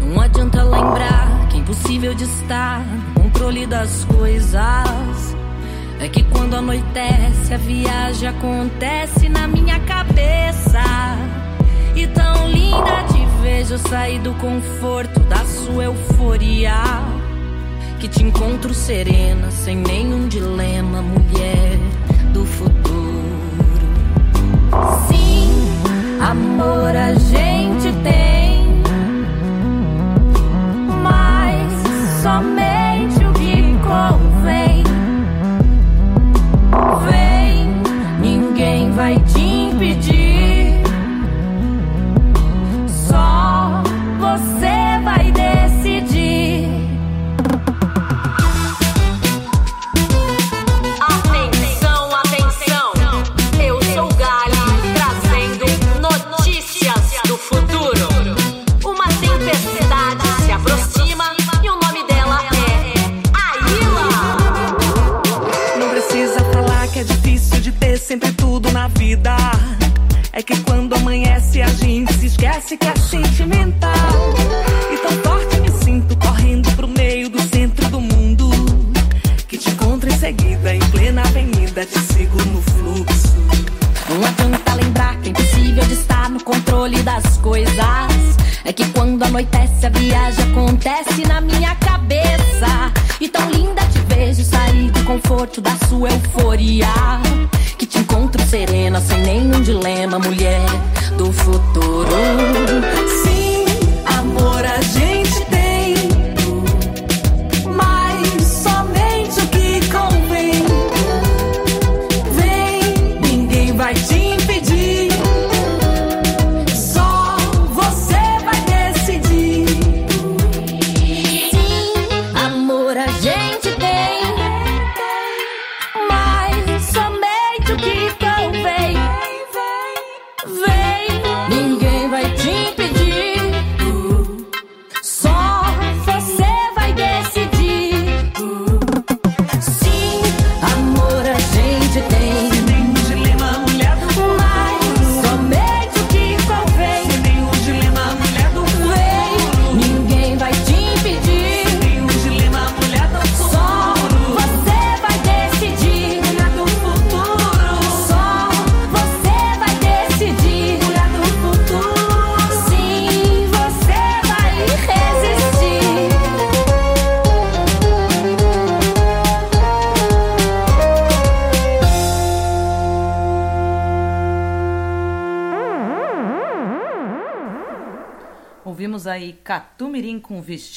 [0.00, 5.17] Não adianta lembrar que é impossível de estar no controle das coisas.
[6.00, 10.82] É que quando anoitece, a viagem acontece na minha cabeça.
[11.94, 16.74] E tão linda te vejo sair do conforto da sua euforia.
[17.98, 21.78] Que te encontro serena, sem nenhum dilema, mulher
[22.32, 22.87] do futuro.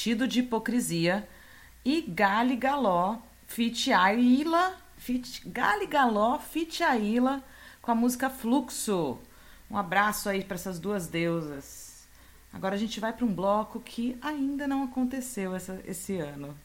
[0.02, 1.28] Vestido de hipocrisia
[1.86, 7.43] e Gali Galó, fit Aila, fit Gali Galó, fit Aila
[7.84, 9.20] com a música Fluxo.
[9.70, 12.08] Um abraço aí para essas duas deusas.
[12.52, 16.58] Agora a gente vai para um bloco que ainda não aconteceu essa, esse ano.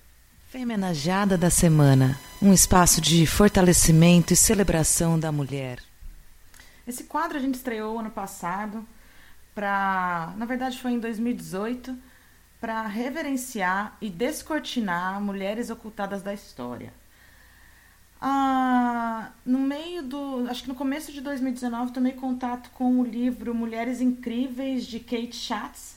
[0.49, 5.83] Femenajada da Semana, um espaço de fortalecimento e celebração da mulher.
[6.87, 8.83] Esse quadro a gente estreou ano passado
[9.55, 12.06] para, na verdade foi em 2018,
[12.67, 16.93] para reverenciar e descortinar mulheres ocultadas da história.
[18.21, 23.55] Ah, no meio do, acho que no começo de 2019 tomei contato com o livro
[23.55, 25.97] Mulheres Incríveis de Kate Schatz,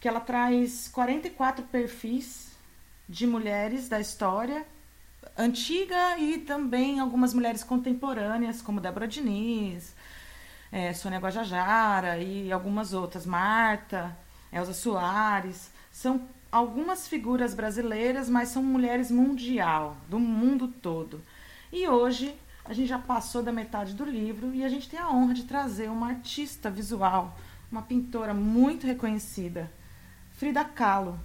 [0.00, 2.52] que ela traz 44 perfis
[3.08, 4.64] de mulheres da história
[5.36, 9.96] antiga e também algumas mulheres contemporâneas, como Débora Diniz,
[10.70, 14.16] é, Sônia Guajajara e algumas outras, Marta,
[14.52, 15.71] Elza Soares.
[16.02, 21.22] São algumas figuras brasileiras, mas são mulheres mundial, do mundo todo.
[21.72, 22.34] E hoje
[22.64, 25.44] a gente já passou da metade do livro e a gente tem a honra de
[25.44, 27.38] trazer uma artista visual,
[27.70, 29.70] uma pintora muito reconhecida,
[30.32, 31.20] Frida Kahlo,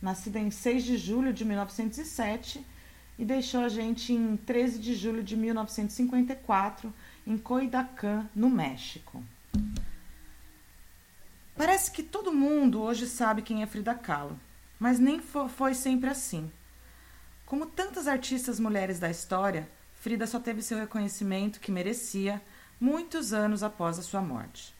[0.00, 2.64] nascida em 6 de julho de 1907
[3.18, 6.90] e deixou a gente em 13 de julho de 1954
[7.26, 9.22] em Coidacán, no México.
[11.64, 14.36] Parece que todo mundo hoje sabe quem é Frida Kahlo,
[14.80, 16.50] mas nem foi sempre assim.
[17.46, 22.42] Como tantas artistas mulheres da história, Frida só teve seu reconhecimento que merecia
[22.80, 24.74] muitos anos após a sua morte.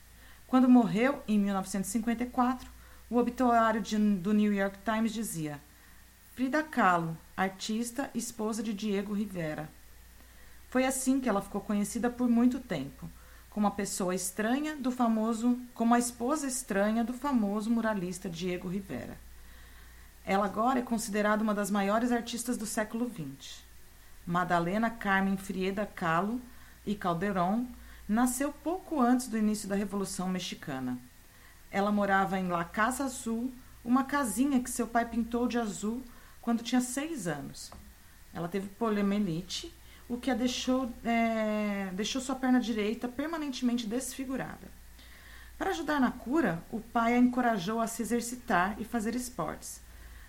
[0.45, 2.69] Quando morreu, em 1954,
[3.09, 5.61] o obituário de, do New York Times dizia:
[6.35, 9.71] Frida Kahlo, artista, esposa de Diego Rivera.
[10.69, 13.09] Foi assim que ela ficou conhecida por muito tempo,
[13.53, 19.19] como a pessoa estranha do famoso, como a esposa estranha do famoso muralista Diego Rivera.
[20.25, 23.61] Ela agora é considerada uma das maiores artistas do século XX.
[24.27, 26.41] Madalena Carmen Frieda Kahlo
[26.87, 27.67] e Calderón
[28.09, 30.97] nasceu pouco antes do início da Revolução Mexicana.
[31.71, 33.53] Ela morava em La Casa Azul,
[33.85, 36.03] uma casinha que seu pai pintou de azul
[36.41, 37.71] quando tinha seis anos.
[38.33, 39.75] Ela teve poliomielite,
[40.09, 44.69] o que a deixou, é, deixou sua perna direita permanentemente desfigurada.
[45.57, 49.81] Para ajudar na cura, o pai a encorajou a se exercitar e fazer esportes,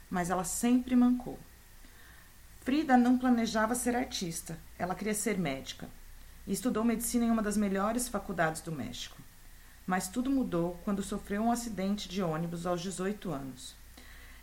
[0.10, 1.40] mas ela sempre mancou.
[2.62, 5.90] Frida não planejava ser artista, ela queria ser médica.
[6.46, 9.18] E estudou medicina em uma das melhores faculdades do México.
[9.86, 13.76] Mas tudo mudou quando sofreu um acidente de ônibus aos 18 anos.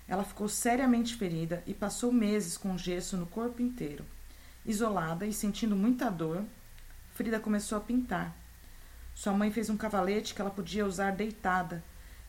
[0.07, 4.05] Ela ficou seriamente ferida e passou meses com gesso no corpo inteiro.
[4.71, 6.45] Isolada e sentindo muita dor,
[7.14, 8.33] Frida começou a pintar.
[9.12, 11.83] Sua mãe fez um cavalete que ela podia usar deitada,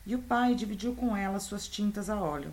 [0.04, 2.52] e o pai dividiu com ela suas tintas a óleo.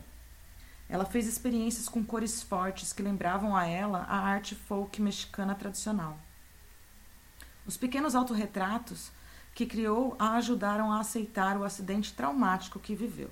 [0.88, 6.20] Ela fez experiências com cores fortes que lembravam a ela a arte folk mexicana tradicional.
[7.66, 9.12] Os pequenos autorretratos
[9.56, 13.32] que criou a ajudaram a aceitar o acidente traumático que viveu.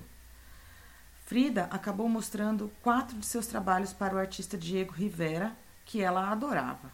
[1.24, 5.56] Frida acabou mostrando quatro de seus trabalhos para o artista Diego Rivera,
[5.88, 6.92] que ela adorava.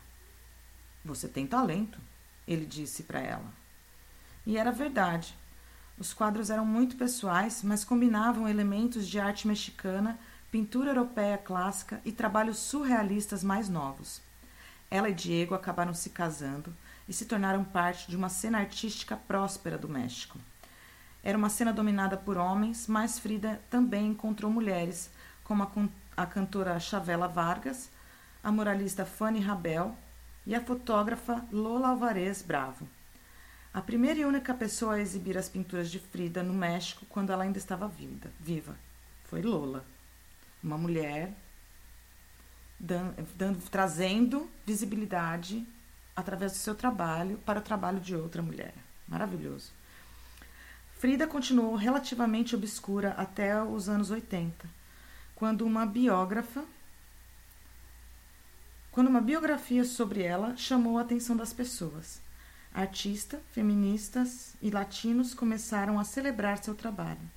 [1.05, 1.99] Você tem talento,
[2.47, 3.53] ele disse para ela.
[4.47, 5.37] E era verdade.
[5.99, 10.17] Os quadros eram muito pessoais, mas combinavam elementos de arte mexicana
[10.49, 14.23] pintura europeia clássica e trabalhos surrealistas mais novos.
[14.89, 16.73] Ela e Diego acabaram se casando
[17.09, 20.39] e se tornaram parte de uma cena artística próspera do México.
[21.21, 25.11] Era uma cena dominada por homens, mas Frida também encontrou mulheres,
[25.43, 25.71] como a,
[26.17, 27.91] a cantora Chavela Vargas,
[28.45, 29.97] a moralista Fanny Rabel
[30.47, 32.87] e a fotógrafa Lola Alvarez Bravo.
[33.73, 37.43] A primeira e única pessoa a exibir as pinturas de Frida no México quando ela
[37.43, 37.91] ainda estava
[38.39, 38.77] viva
[39.25, 39.85] foi Lola
[40.63, 41.33] uma mulher
[42.79, 45.67] dando, dando, trazendo visibilidade
[46.15, 48.75] através do seu trabalho para o trabalho de outra mulher.
[49.09, 49.73] Maravilhoso.
[50.99, 54.67] Frida continuou relativamente obscura até os anos 80,
[55.35, 56.65] quando uma biógrafa
[58.95, 62.23] quando uma biografia sobre ela chamou a atenção das pessoas.
[62.73, 67.29] Artista, feministas e latinos começaram a celebrar seu trabalho,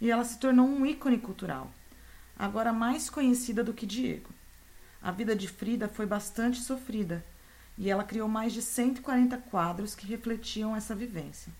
[0.00, 1.70] e ela se tornou um ícone cultural
[2.36, 4.28] agora mais conhecida do que Diego.
[5.00, 7.24] A vida de Frida foi bastante sofrida
[7.78, 11.52] e ela criou mais de 140 quadros que refletiam essa vivência.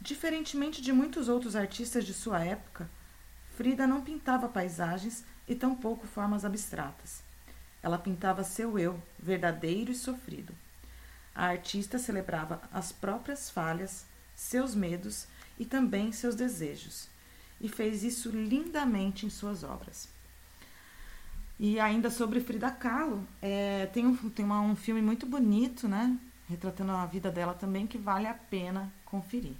[0.00, 2.90] Diferentemente de muitos outros artistas de sua época,
[3.56, 7.23] Frida não pintava paisagens e tampouco formas abstratas.
[7.84, 10.52] Ela pintava seu eu, verdadeiro e sofrido.
[11.32, 15.28] A artista celebrava as próprias falhas, seus medos
[15.58, 17.12] e também seus desejos
[17.60, 20.08] e fez isso lindamente em suas obras.
[21.58, 26.18] E ainda sobre Frida Kahlo, é, tem, um, tem uma, um filme muito bonito, né?
[26.48, 29.54] Retratando a vida dela também, que vale a pena conferir.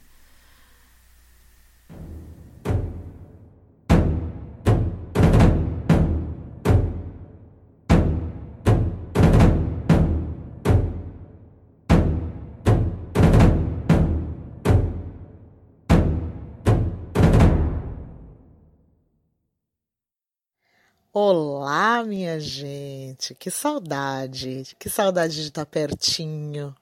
[21.16, 26.74] Olá, minha gente, que saudade, que saudade de estar pertinho,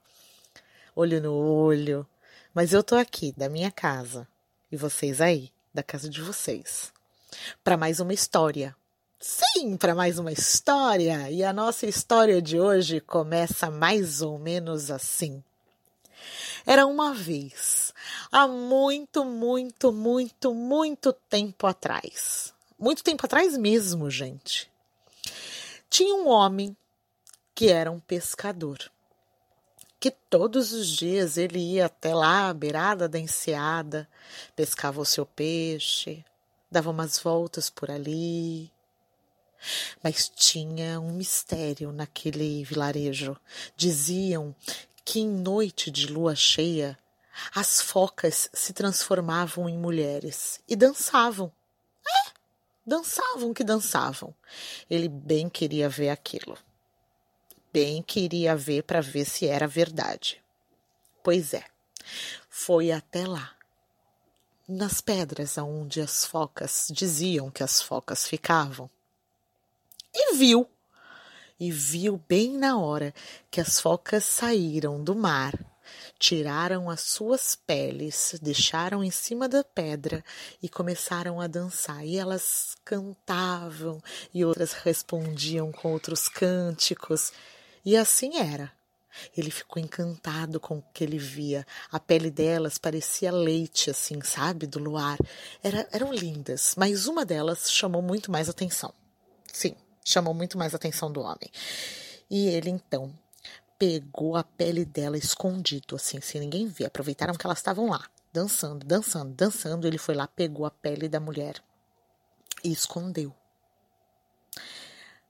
[0.96, 2.06] olho no olho.
[2.54, 4.26] Mas eu tô aqui, da minha casa,
[4.70, 6.94] e vocês aí, da casa de vocês,
[7.62, 8.74] para mais uma história.
[9.20, 11.30] Sim, para mais uma história!
[11.30, 15.44] E a nossa história de hoje começa mais ou menos assim.
[16.64, 17.92] Era uma vez,
[18.30, 24.68] há muito, muito, muito, muito tempo atrás muito tempo atrás mesmo, gente.
[25.88, 26.76] Tinha um homem
[27.54, 28.90] que era um pescador,
[30.00, 34.09] que todos os dias ele ia até lá, à beirada da enseada,
[34.56, 36.24] pescava o seu peixe,
[36.68, 38.68] dava umas voltas por ali.
[40.02, 43.36] Mas tinha um mistério naquele vilarejo.
[43.76, 44.52] Diziam
[45.04, 46.98] que em noite de lua cheia
[47.54, 51.52] as focas se transformavam em mulheres e dançavam
[52.86, 54.34] dançavam que dançavam.
[54.88, 56.56] Ele bem queria ver aquilo.
[57.72, 60.42] bem queria ver para ver se era verdade.
[61.22, 61.64] Pois é,
[62.50, 63.56] foi até lá,
[64.68, 68.90] nas pedras aonde as focas diziam que as focas ficavam,
[70.14, 70.68] e viu,
[71.59, 73.14] e viu bem na hora
[73.50, 75.54] que as focas saíram do mar
[76.23, 80.24] tiraram as suas peles, deixaram em cima da pedra
[80.62, 82.07] e começaram a dançar.
[82.07, 84.01] E elas cantavam
[84.32, 87.32] e outras respondiam com outros cânticos.
[87.85, 88.70] E assim era.
[89.36, 91.66] Ele ficou encantado com o que ele via.
[91.90, 95.19] A pele delas parecia leite, assim, sabe, do luar.
[95.61, 98.94] Era, eram lindas, mas uma delas chamou muito mais atenção.
[99.53, 99.74] Sim,
[100.05, 101.51] chamou muito mais atenção do homem.
[102.31, 103.12] E ele então
[103.82, 106.84] pegou a pele dela escondido, assim, sem ninguém ver.
[106.84, 109.88] Aproveitaram que elas estavam lá, dançando, dançando, dançando.
[109.88, 111.60] Ele foi lá, pegou a pele da mulher
[112.62, 113.34] e escondeu.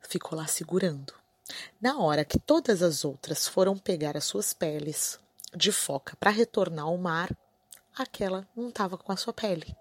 [0.03, 1.15] Ficou lá segurando.
[1.81, 5.19] Na hora que todas as outras foram pegar as suas peles
[5.57, 7.35] de foca para retornar ao mar,
[7.97, 9.75] aquela não estava com a sua pele.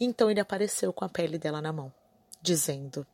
[0.00, 1.92] Então ele apareceu com a pele dela na mão,
[2.40, 3.06] dizendo: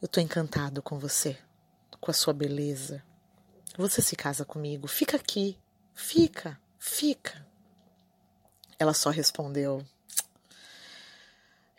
[0.00, 1.38] Eu estou encantado com você
[2.02, 3.00] com a sua beleza.
[3.78, 4.88] Você se casa comigo?
[4.88, 5.56] Fica aqui.
[5.94, 7.46] Fica, fica.
[8.76, 9.86] Ela só respondeu: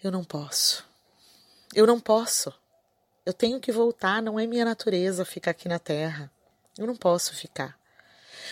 [0.02, 0.88] Eu não posso.
[1.76, 2.54] Eu não posso.
[3.26, 6.32] Eu tenho que voltar, não é minha natureza ficar aqui na terra.
[6.78, 7.78] Eu não posso ficar.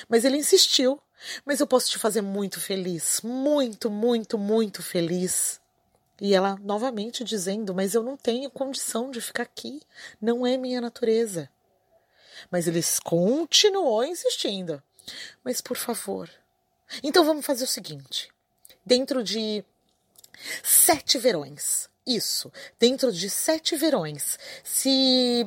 [0.09, 1.01] Mas ele insistiu.
[1.45, 3.21] Mas eu posso te fazer muito feliz.
[3.23, 5.61] Muito, muito, muito feliz.
[6.19, 9.81] E ela novamente dizendo: Mas eu não tenho condição de ficar aqui.
[10.19, 11.49] Não é minha natureza.
[12.49, 14.81] Mas eles continuou insistindo.
[15.43, 16.29] Mas por favor.
[17.03, 18.29] Então vamos fazer o seguinte:
[18.85, 19.63] dentro de
[20.63, 25.45] sete verões, isso, dentro de sete verões, se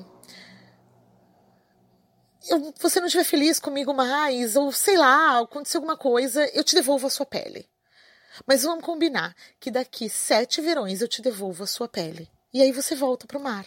[2.48, 6.74] eu, você não estiver feliz comigo mais, ou sei lá, acontecer alguma coisa, eu te
[6.74, 7.68] devolvo a sua pele.
[8.46, 12.28] Mas vamos combinar que daqui sete verões eu te devolvo a sua pele.
[12.52, 13.66] E aí você volta pro mar.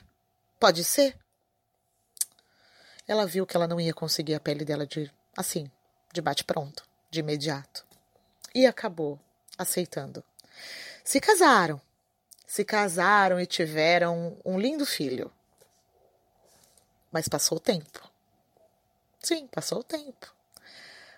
[0.60, 1.18] Pode ser?
[3.08, 5.72] Ela viu que ela não ia conseguir a pele dela de assim,
[6.12, 7.86] de bate-pronto, de imediato.
[8.54, 9.20] E acabou
[9.58, 10.24] aceitando.
[11.04, 11.80] Se casaram.
[12.46, 15.32] Se casaram e tiveram um lindo filho.
[17.12, 18.10] Mas passou o tempo.
[19.22, 20.34] Sim, passou o tempo.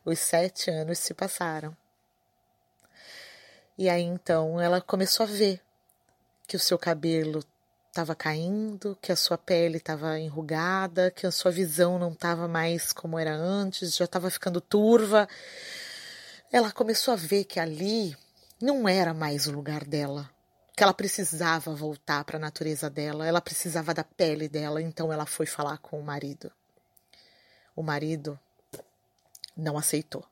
[0.06, 1.76] Os sete anos se passaram.
[3.78, 5.62] E aí então ela começou a ver
[6.48, 7.44] que o seu cabelo
[8.00, 12.94] estava caindo, que a sua pele estava enrugada, que a sua visão não estava mais
[12.94, 15.28] como era antes, já estava ficando turva.
[16.50, 18.16] Ela começou a ver que ali
[18.62, 20.30] não era mais o lugar dela,
[20.78, 25.26] que ela precisava voltar para a natureza dela, ela precisava da pele dela, então ela
[25.26, 26.50] foi falar com o marido.
[27.76, 28.40] O marido
[29.58, 30.26] não aceitou.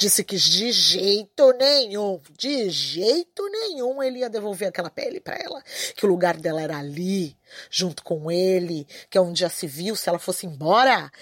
[0.00, 5.62] Disse que de jeito nenhum, de jeito nenhum ele ia devolver aquela pele para ela.
[5.94, 7.36] Que o lugar dela era ali,
[7.68, 11.12] junto com ele, que é onde já se viu, se ela fosse embora,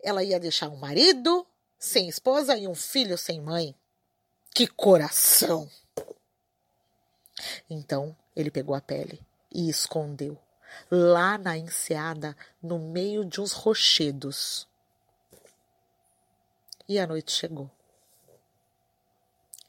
[0.00, 1.44] ela ia deixar um marido
[1.80, 3.74] sem esposa e um filho sem mãe.
[4.54, 5.68] Que coração!
[7.68, 9.20] Então ele pegou a pele
[9.52, 10.38] e escondeu
[10.88, 14.68] lá na enseada, no meio de uns rochedos.
[16.88, 17.68] E a noite chegou.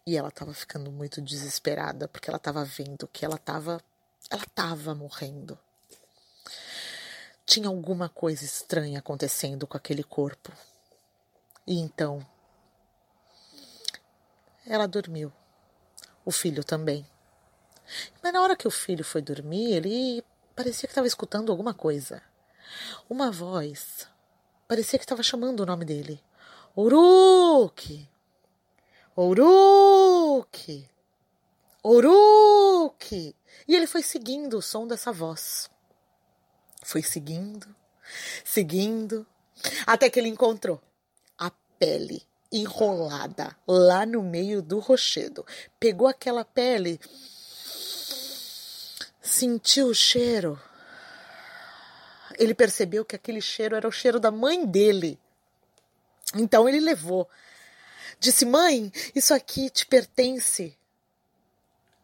[0.09, 3.79] E ela estava ficando muito desesperada porque ela estava vendo que ela estava
[4.27, 5.55] ela estava morrendo.
[7.45, 10.51] Tinha alguma coisa estranha acontecendo com aquele corpo.
[11.67, 12.25] E então
[14.65, 15.31] ela dormiu.
[16.25, 17.07] O filho também.
[18.23, 20.25] Mas na hora que o filho foi dormir, ele
[20.55, 22.19] parecia que estava escutando alguma coisa.
[23.07, 24.07] Uma voz
[24.67, 26.19] parecia que estava chamando o nome dele.
[26.75, 28.09] Uruk!
[29.21, 30.89] Ouruque!
[31.83, 33.35] Ouruque!
[33.67, 35.69] E ele foi seguindo o som dessa voz.
[36.81, 37.67] Foi seguindo,
[38.45, 39.27] seguindo,
[39.85, 40.81] até que ele encontrou
[41.37, 45.45] a pele enrolada lá no meio do rochedo.
[45.77, 46.97] Pegou aquela pele,
[49.21, 50.57] sentiu o cheiro.
[52.37, 55.19] Ele percebeu que aquele cheiro era o cheiro da mãe dele.
[56.35, 57.29] Então ele levou
[58.19, 60.77] Disse: Mãe, isso aqui te pertence.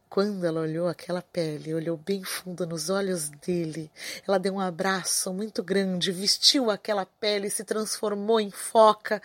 [0.09, 3.91] Quando ela olhou aquela pele, olhou bem fundo nos olhos dele,
[4.25, 9.21] ela deu um abraço muito grande, vestiu aquela pele se transformou em foca.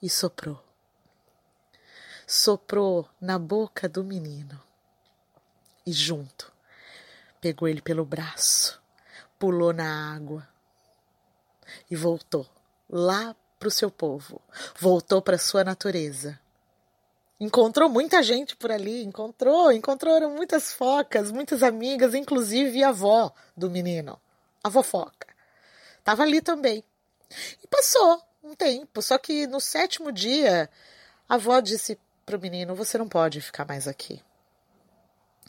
[0.00, 0.62] E soprou.
[2.26, 4.62] Soprou na boca do menino.
[5.86, 6.52] e junto.
[7.40, 8.80] Pegou ele pelo braço,
[9.38, 10.46] pulou na água
[11.90, 12.46] e voltou
[12.88, 14.40] lá para o seu povo,
[14.78, 16.38] voltou para sua natureza.
[17.40, 23.70] Encontrou muita gente por ali, encontrou, encontraram muitas focas, muitas amigas, inclusive a avó do
[23.70, 24.20] menino,
[24.62, 25.26] a avó foca.
[25.98, 26.84] Estava ali também.
[27.62, 30.70] E passou um tempo, só que no sétimo dia,
[31.28, 34.22] a avó disse para o menino: Você não pode ficar mais aqui.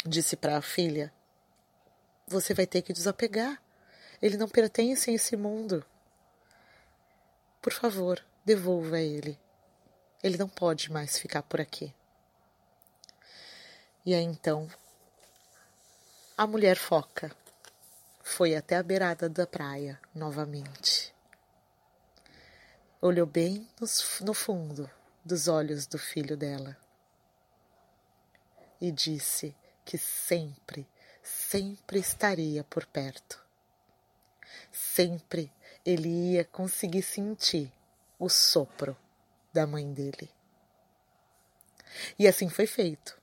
[0.06, 1.14] Disse para a filha:
[2.28, 3.62] Você vai ter que desapegar.
[4.22, 5.86] Ele não pertence a esse mundo.
[7.62, 9.40] Por favor, devolva ele.
[10.24, 11.94] Ele não pode mais ficar por aqui.
[14.06, 14.70] E aí então,
[16.38, 17.32] a mulher foca
[18.24, 21.14] foi até a beirada da praia novamente.
[23.02, 23.68] Olhou bem
[24.22, 24.90] no fundo
[25.24, 26.76] dos olhos do filho dela
[28.82, 29.56] e disse
[29.86, 30.88] que sempre,
[31.22, 33.45] sempre estaria por perto.
[34.76, 35.50] Sempre
[35.86, 37.72] ele ia conseguir sentir
[38.20, 38.96] o sopro
[39.54, 40.30] da mãe dele.
[42.20, 43.18] E assim foi feito.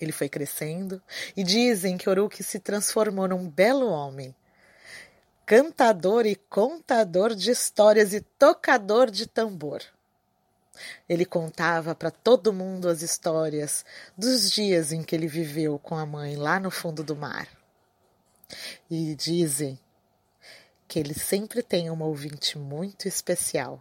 [0.00, 1.00] Ele foi crescendo
[1.36, 4.34] e dizem que Oruki se transformou num belo homem,
[5.46, 9.84] cantador e contador de histórias e tocador de tambor.
[11.08, 13.84] Ele contava para todo mundo as histórias
[14.18, 17.46] dos dias em que ele viveu com a mãe lá no fundo do mar.
[18.90, 19.78] E dizem
[20.90, 23.80] que ele sempre tem uma ouvinte muito especial,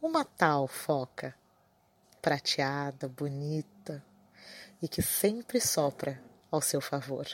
[0.00, 1.34] uma tal foca,
[2.22, 4.00] prateada, bonita
[4.80, 6.22] e que sempre sopra
[6.52, 7.26] ao seu favor.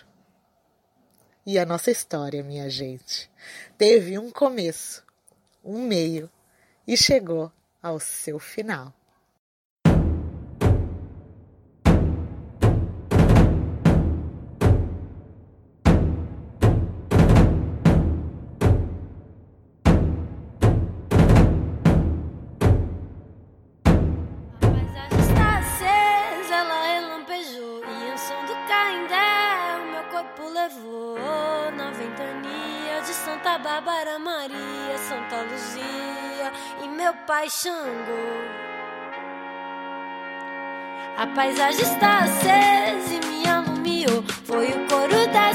[1.45, 3.31] E a nossa história, minha gente,
[3.77, 5.05] teve um começo,
[5.63, 6.31] um meio
[6.87, 7.53] e chegou
[7.83, 8.91] ao seu final.
[33.63, 36.53] Bárbara Maria, Santa Luzia
[36.83, 37.81] e meu pai Xangô.
[41.17, 44.23] A paisagem está acesa e me alumiou.
[44.45, 45.50] Foi o coro das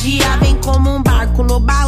[0.00, 1.79] dia vem como um barco no barco.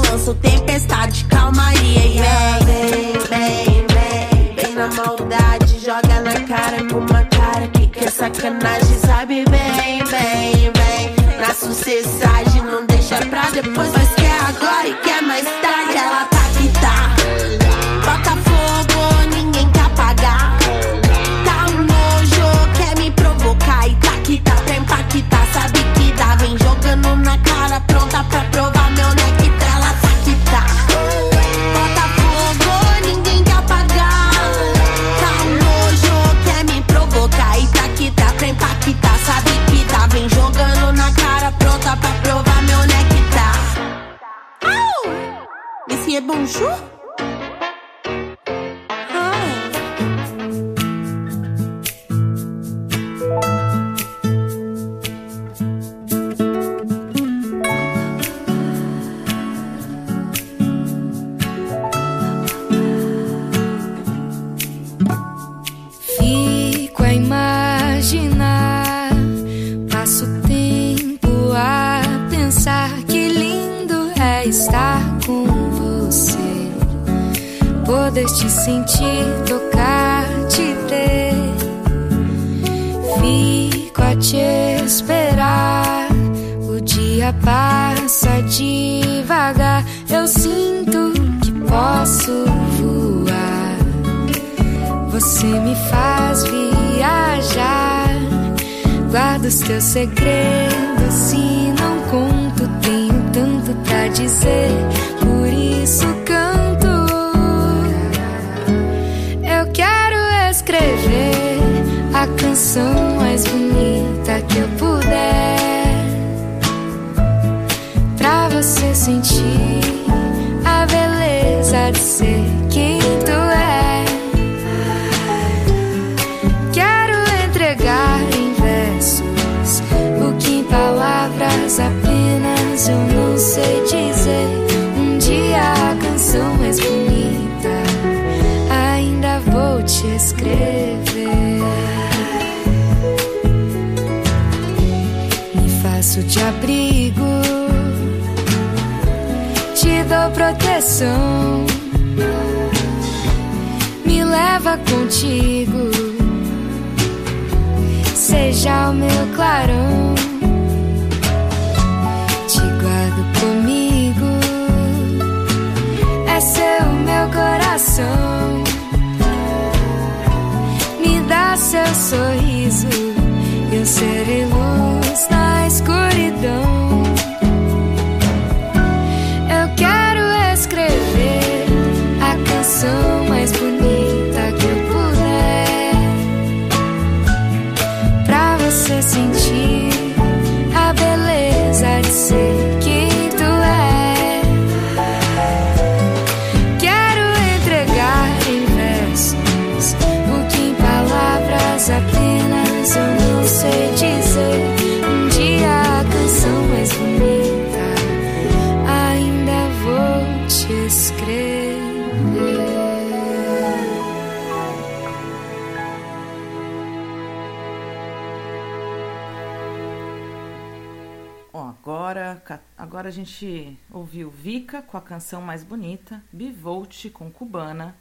[225.33, 227.97] Canção Mais Bonita, Bivolt com Cubana,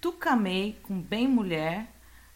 [0.00, 1.86] Tucamei com Bem Mulher,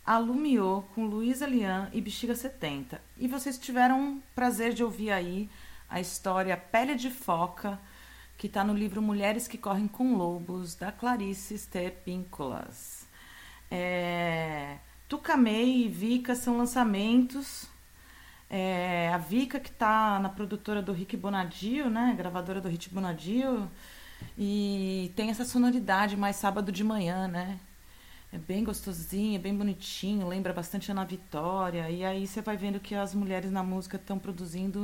[0.05, 3.01] Alumiô com Luísa Lian e Bexiga 70.
[3.17, 5.49] E vocês tiveram prazer de ouvir aí
[5.89, 7.81] a história Pele de Foca,
[8.37, 13.07] que está no livro Mulheres que Correm com Lobos, da Clarice Stepincolas.
[13.71, 14.77] É...
[15.09, 17.67] Tucamei e Vica são lançamentos.
[18.51, 19.11] É...
[19.11, 22.15] A Vika, que está na produtora do Rick Bonadio, né?
[22.15, 23.71] gravadora do Rick Bonadio,
[24.37, 27.59] e tem essa sonoridade mais sábado de manhã, né?
[28.33, 31.89] É bem gostosinho, é bem bonitinho, lembra bastante Ana Vitória.
[31.89, 34.81] E aí você vai vendo que as mulheres na música estão produzindo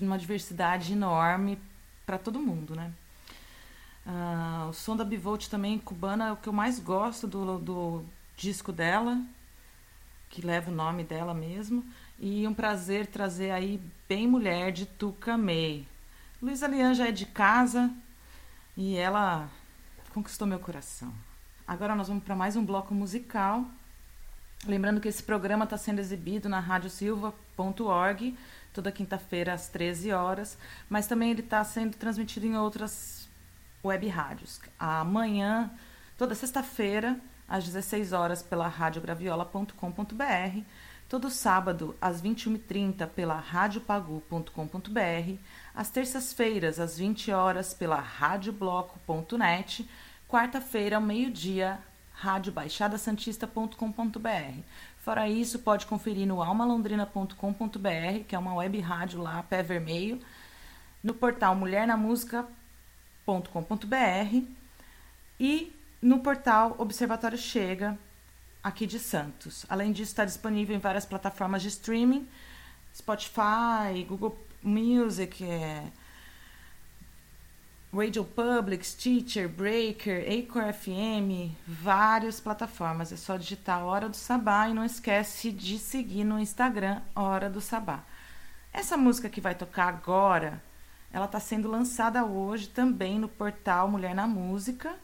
[0.00, 1.58] uma diversidade enorme
[2.04, 2.92] para todo mundo, né?
[4.06, 8.04] Ah, o som da Bivolt também cubana é o que eu mais gosto do, do
[8.36, 9.20] disco dela,
[10.30, 11.84] que leva o nome dela mesmo.
[12.18, 15.86] E um prazer trazer aí Bem Mulher de Tuca May.
[16.40, 17.90] Luísa Lian já é de casa
[18.76, 19.50] e ela
[20.14, 21.12] conquistou meu coração.
[21.66, 23.64] Agora nós vamos para mais um bloco musical.
[24.64, 28.38] Lembrando que esse programa está sendo exibido na radiosilva.org
[28.72, 30.56] toda quinta-feira às 13 horas,
[30.88, 33.28] mas também ele está sendo transmitido em outras
[33.84, 34.60] web rádios.
[34.78, 35.68] Amanhã,
[36.16, 40.62] toda sexta-feira, às 16 horas pela radiograviola.com.br,
[41.08, 45.38] todo sábado às 21h30 pela radiopagu.com.br,
[45.78, 49.88] às terças-feiras, às 20 horas, pela radiobloco.net,
[50.28, 51.78] quarta-feira, ao meio-dia,
[52.14, 54.62] radiobaixadasantista.com.br.
[54.98, 60.20] Fora isso, pode conferir no almalondrina.com.br, que é uma web rádio lá, pé vermelho,
[61.00, 64.42] no portal mulhernamusica.com.br
[65.38, 65.72] e
[66.02, 67.96] no portal Observatório Chega,
[68.64, 69.64] aqui de Santos.
[69.68, 72.28] Além disso, está disponível em várias plataformas de streaming,
[72.92, 75.84] Spotify, Google Music, é,
[77.92, 83.10] Radio Public, Stitcher, Breaker, Acor FM, várias plataformas.
[83.12, 87.60] É só digitar Hora do Sabá e não esquece de seguir no Instagram Hora do
[87.60, 88.04] Sabá.
[88.72, 90.62] Essa música que vai tocar agora,
[91.10, 94.94] ela está sendo lançada hoje também no portal Mulher na Música,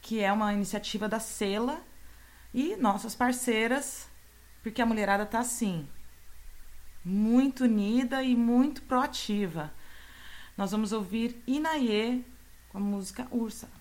[0.00, 1.80] que é uma iniciativa da Sela
[2.54, 4.08] e nossas parceiras,
[4.62, 5.86] porque a mulherada está assim,
[7.04, 9.72] muito unida e muito proativa.
[10.56, 12.20] Nós vamos ouvir Inaê
[12.68, 13.79] com a música Ursa.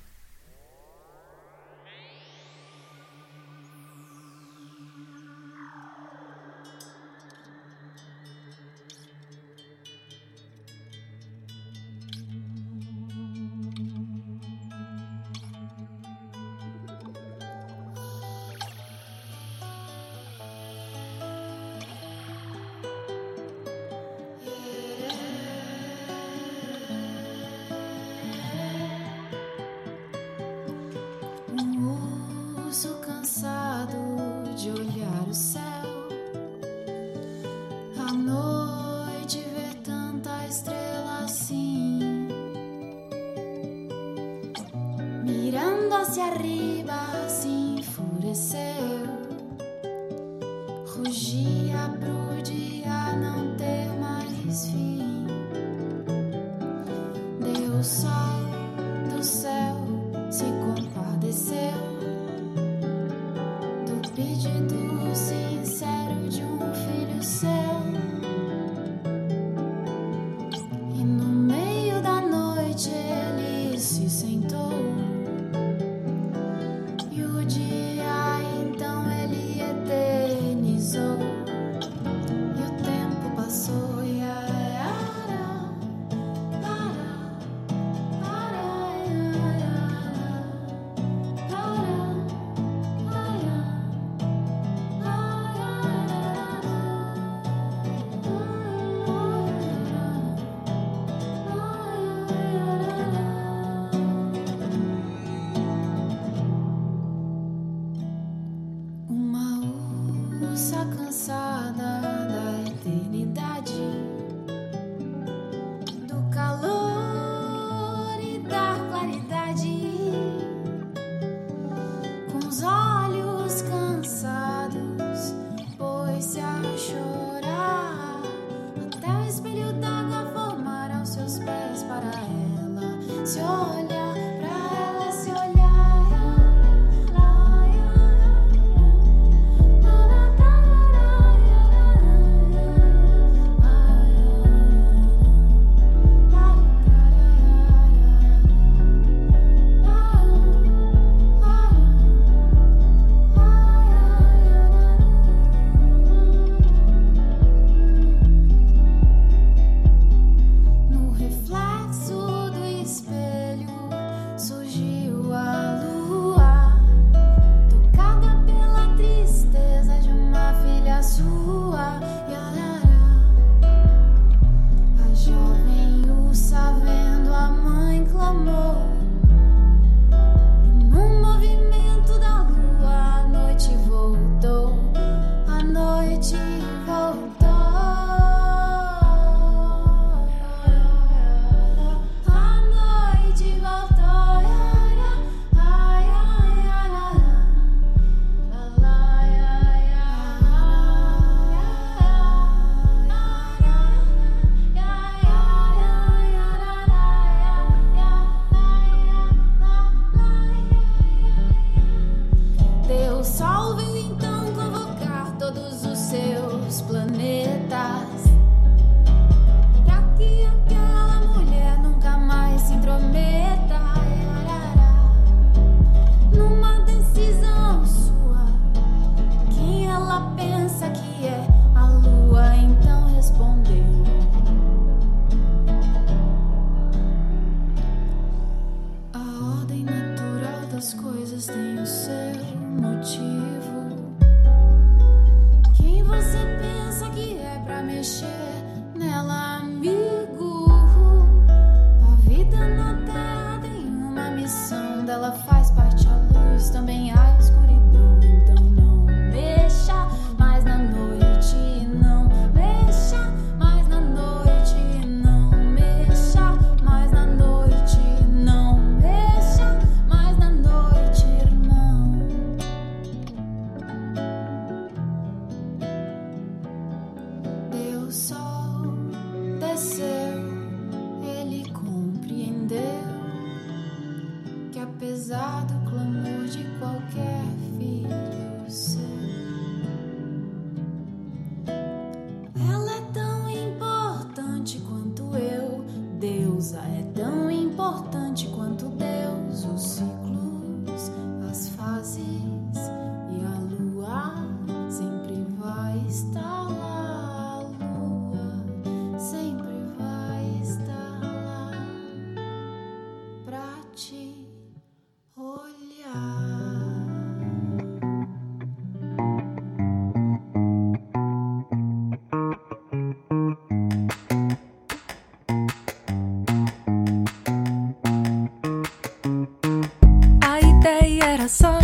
[331.49, 331.78] Ideia era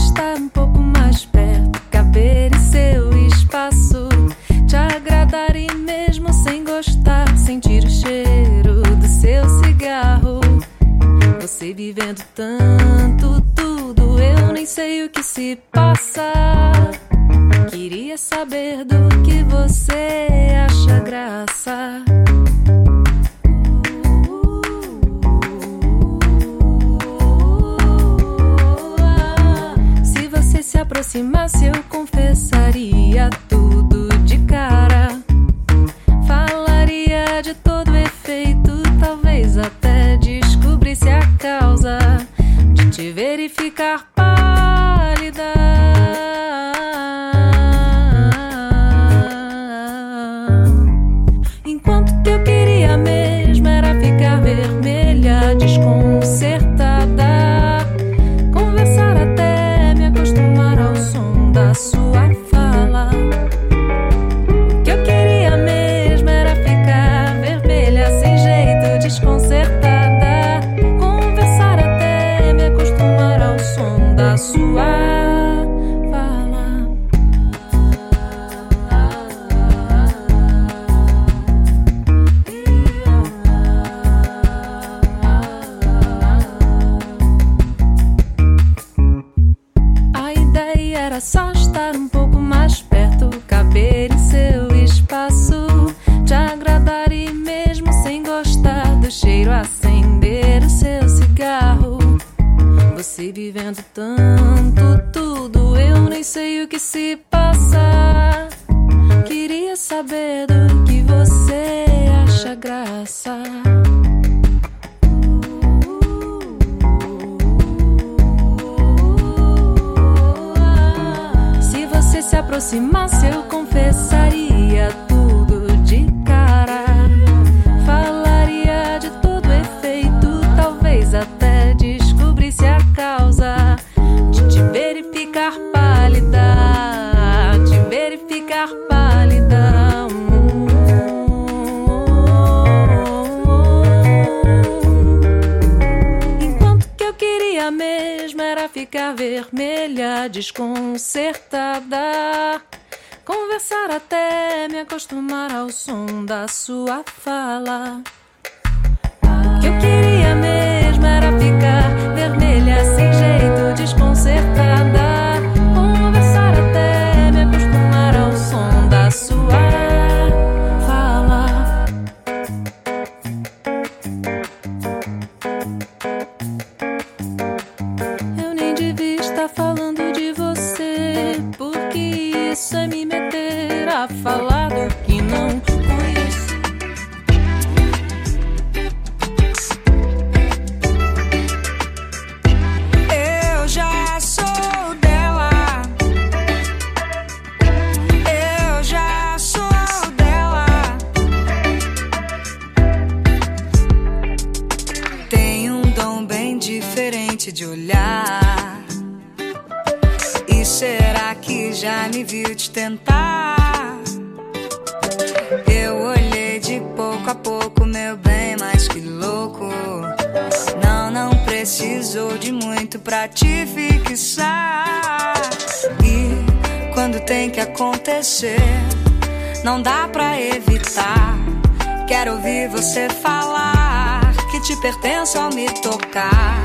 [232.07, 234.21] Quero ouvir você falar
[234.51, 236.59] que te pertenço ao me tocar.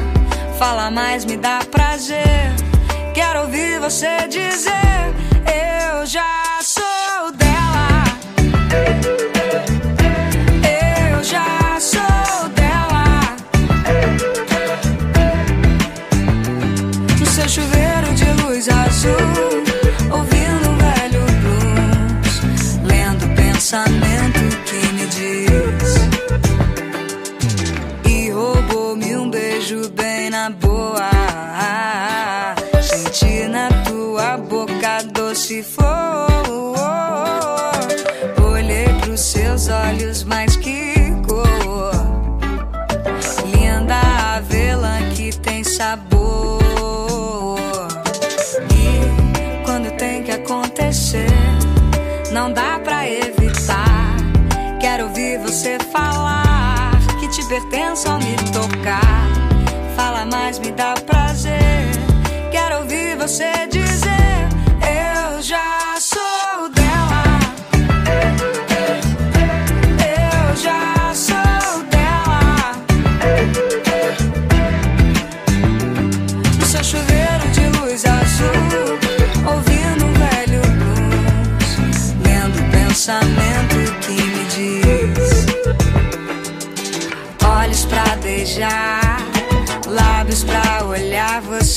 [0.58, 2.52] Fala mais, me dá prazer.
[3.14, 4.70] Quero ouvir você dizer:
[5.46, 6.49] Eu já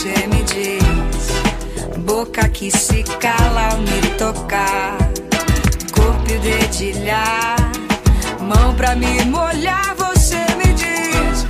[0.04, 2.04] você me diz.
[2.04, 4.98] Boca que se cala ao me tocar,
[5.94, 7.56] corpo e dedilhar,
[8.42, 11.46] mão pra me molhar, você me diz.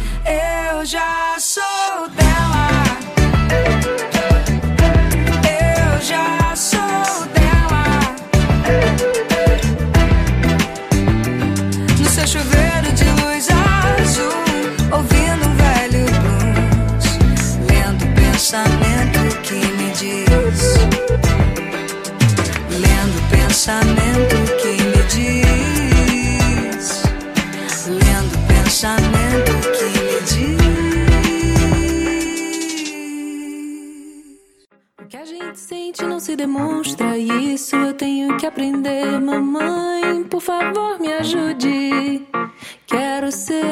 [0.70, 1.33] Eu já
[38.54, 40.24] aprender, mamãe.
[40.26, 42.28] Por favor, me ajude.
[42.86, 43.64] Quero ser.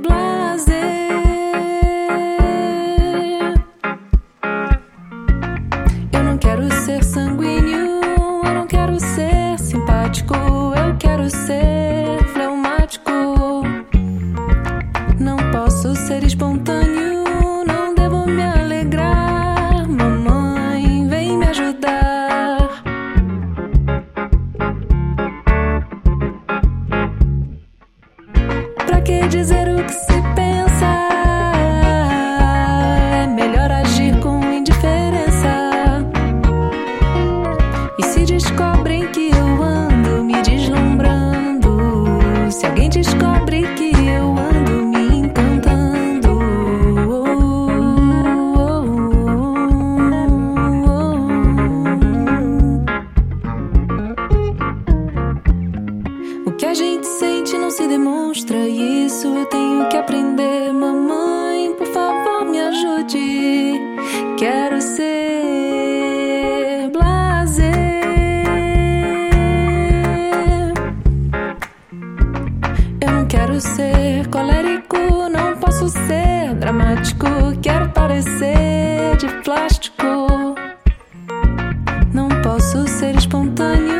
[0.00, 0.19] Black
[83.60, 83.99] on you.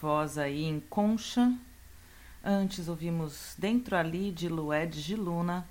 [0.00, 1.52] Voz aí em concha.
[2.44, 5.66] Antes ouvimos Dentro Ali de Lued de Luna.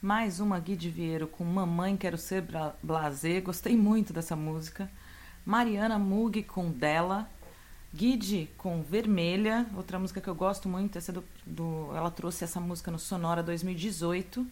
[0.00, 2.44] Mais uma Guide Vieira com Mamãe Quero Ser
[2.82, 3.40] Blasé.
[3.40, 4.90] Gostei muito dessa música.
[5.44, 7.28] Mariana Mug com Dela.
[7.94, 9.66] Guide com Vermelha.
[9.74, 10.98] Outra música que eu gosto muito.
[10.98, 14.46] Essa do, do- ela trouxe essa música no Sonora 2018.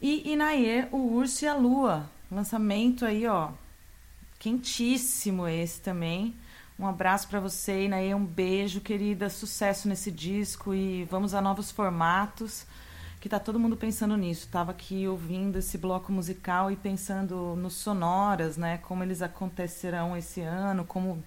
[0.00, 2.08] E Inaê, o Urso e a Lua.
[2.30, 3.50] Lançamento aí, ó.
[4.38, 6.34] Quentíssimo esse também.
[6.78, 8.14] Um abraço para você, Inaê.
[8.14, 9.28] Um beijo, querida.
[9.28, 12.64] Sucesso nesse disco e vamos a novos formatos.
[13.20, 14.46] Que tá todo mundo pensando nisso.
[14.48, 18.78] Tava aqui ouvindo esse bloco musical e pensando nos sonoras, né?
[18.78, 21.20] Como eles acontecerão esse ano, como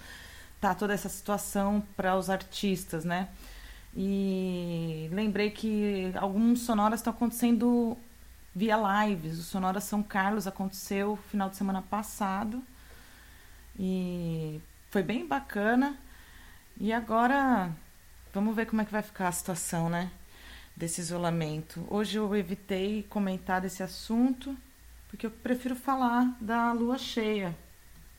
[0.61, 3.28] tá toda essa situação para os artistas, né?
[3.94, 7.98] E lembrei que alguns sonoras estão acontecendo
[8.56, 9.38] via lives.
[9.40, 12.64] O Sonora São Carlos aconteceu final de semana passado
[13.78, 14.61] e
[14.91, 15.97] foi bem bacana.
[16.77, 17.72] E agora
[18.34, 20.11] vamos ver como é que vai ficar a situação, né?
[20.76, 21.88] Desse isolamento.
[21.89, 24.55] Hoje eu evitei comentar desse assunto
[25.09, 27.57] porque eu prefiro falar da lua cheia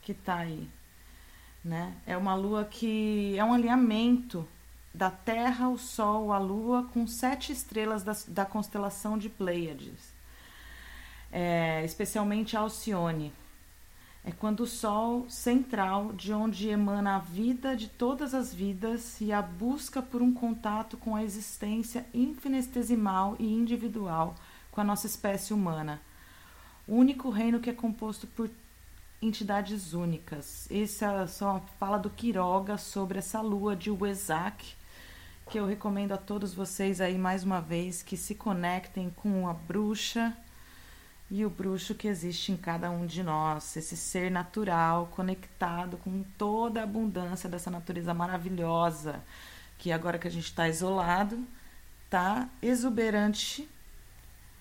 [0.01, 0.69] que tá aí,
[1.65, 1.95] né?
[2.07, 4.49] É uma lua que é um alinhamento
[4.95, 10.13] da Terra, o Sol, a Lua com sete estrelas da, da constelação de Pleiades,
[11.31, 13.33] é, especialmente Alcione.
[14.25, 19.33] É quando o Sol central, de onde emana a vida de todas as vidas e
[19.33, 24.37] a busca por um contato com a existência infinitesimal e individual
[24.71, 26.01] com a nossa espécie humana.
[26.87, 28.49] O único reino que é composto por
[29.21, 30.69] entidades únicas.
[30.71, 34.75] Essa é só fala do Quiroga sobre essa lua de Wesak,
[35.51, 39.53] que eu recomendo a todos vocês aí mais uma vez que se conectem com a
[39.53, 40.37] bruxa
[41.35, 46.23] e o bruxo que existe em cada um de nós, esse ser natural conectado com
[46.37, 49.19] toda a abundância dessa natureza maravilhosa,
[49.79, 51.43] que agora que a gente está isolado,
[52.05, 53.67] está exuberante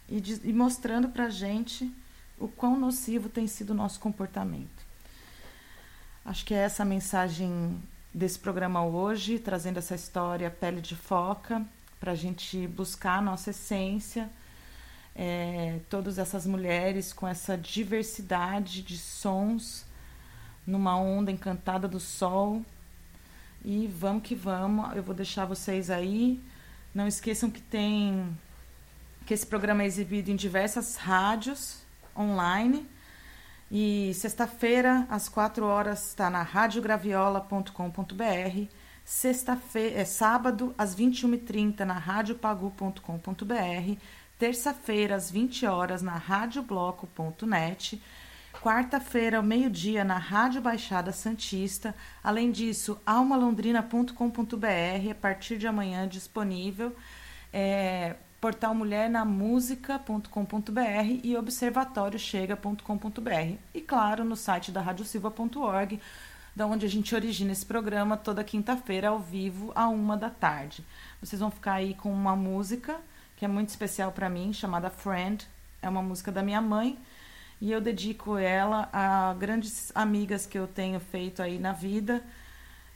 [0.07, 1.93] e, de, e mostrando para gente
[2.39, 4.85] o quão nocivo tem sido o nosso comportamento.
[6.23, 7.83] Acho que é essa a mensagem
[8.13, 11.65] desse programa hoje, trazendo essa história Pele de Foca,
[11.99, 14.29] para a gente buscar a nossa essência
[15.15, 19.85] é, todas essas mulheres com essa diversidade de sons
[20.65, 22.63] numa onda encantada do sol.
[23.63, 26.41] E vamos que vamos, eu vou deixar vocês aí.
[26.93, 28.35] Não esqueçam que tem
[29.25, 31.83] que esse programa é exibido em diversas rádios
[32.17, 32.87] online.
[33.69, 38.65] E sexta-feira, às 4 horas, está na radiograviola.com.br.
[39.05, 43.97] Sexta-feira, é sábado, às 21h30, na radiopagu.com.br
[44.41, 48.01] terça-feira às 20 horas na radiobloco.net,
[48.59, 51.93] quarta-feira ao meio-dia na Rádio Baixada Santista.
[52.23, 56.95] Além disso, almalondrina.com.br a partir de amanhã disponível.
[57.53, 63.57] É, portal mulhernamusica.com.br e observatóriochega.com.br.
[63.75, 65.99] E claro, no site da radiosilva.org,
[66.55, 70.83] da onde a gente origina esse programa toda quinta-feira ao vivo, a uma da tarde.
[71.21, 72.99] Vocês vão ficar aí com uma música
[73.41, 75.47] que é muito especial para mim, chamada Friend.
[75.81, 76.95] É uma música da minha mãe
[77.59, 82.23] e eu dedico ela a grandes amigas que eu tenho feito aí na vida,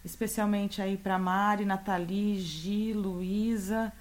[0.03, 3.91] especialmente aí para Mari, Nathalie, Gi, Luísa,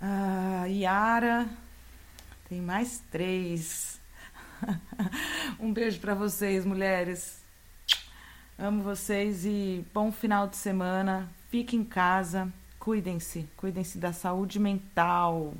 [0.00, 1.46] uh, Yara.
[2.48, 4.00] Tem mais três.
[5.60, 7.38] um beijo para vocês, mulheres.
[8.58, 11.28] Amo vocês e bom final de semana.
[11.50, 12.50] Fique em casa.
[12.88, 15.52] Cuidem-se, cuidem-se da saúde mental.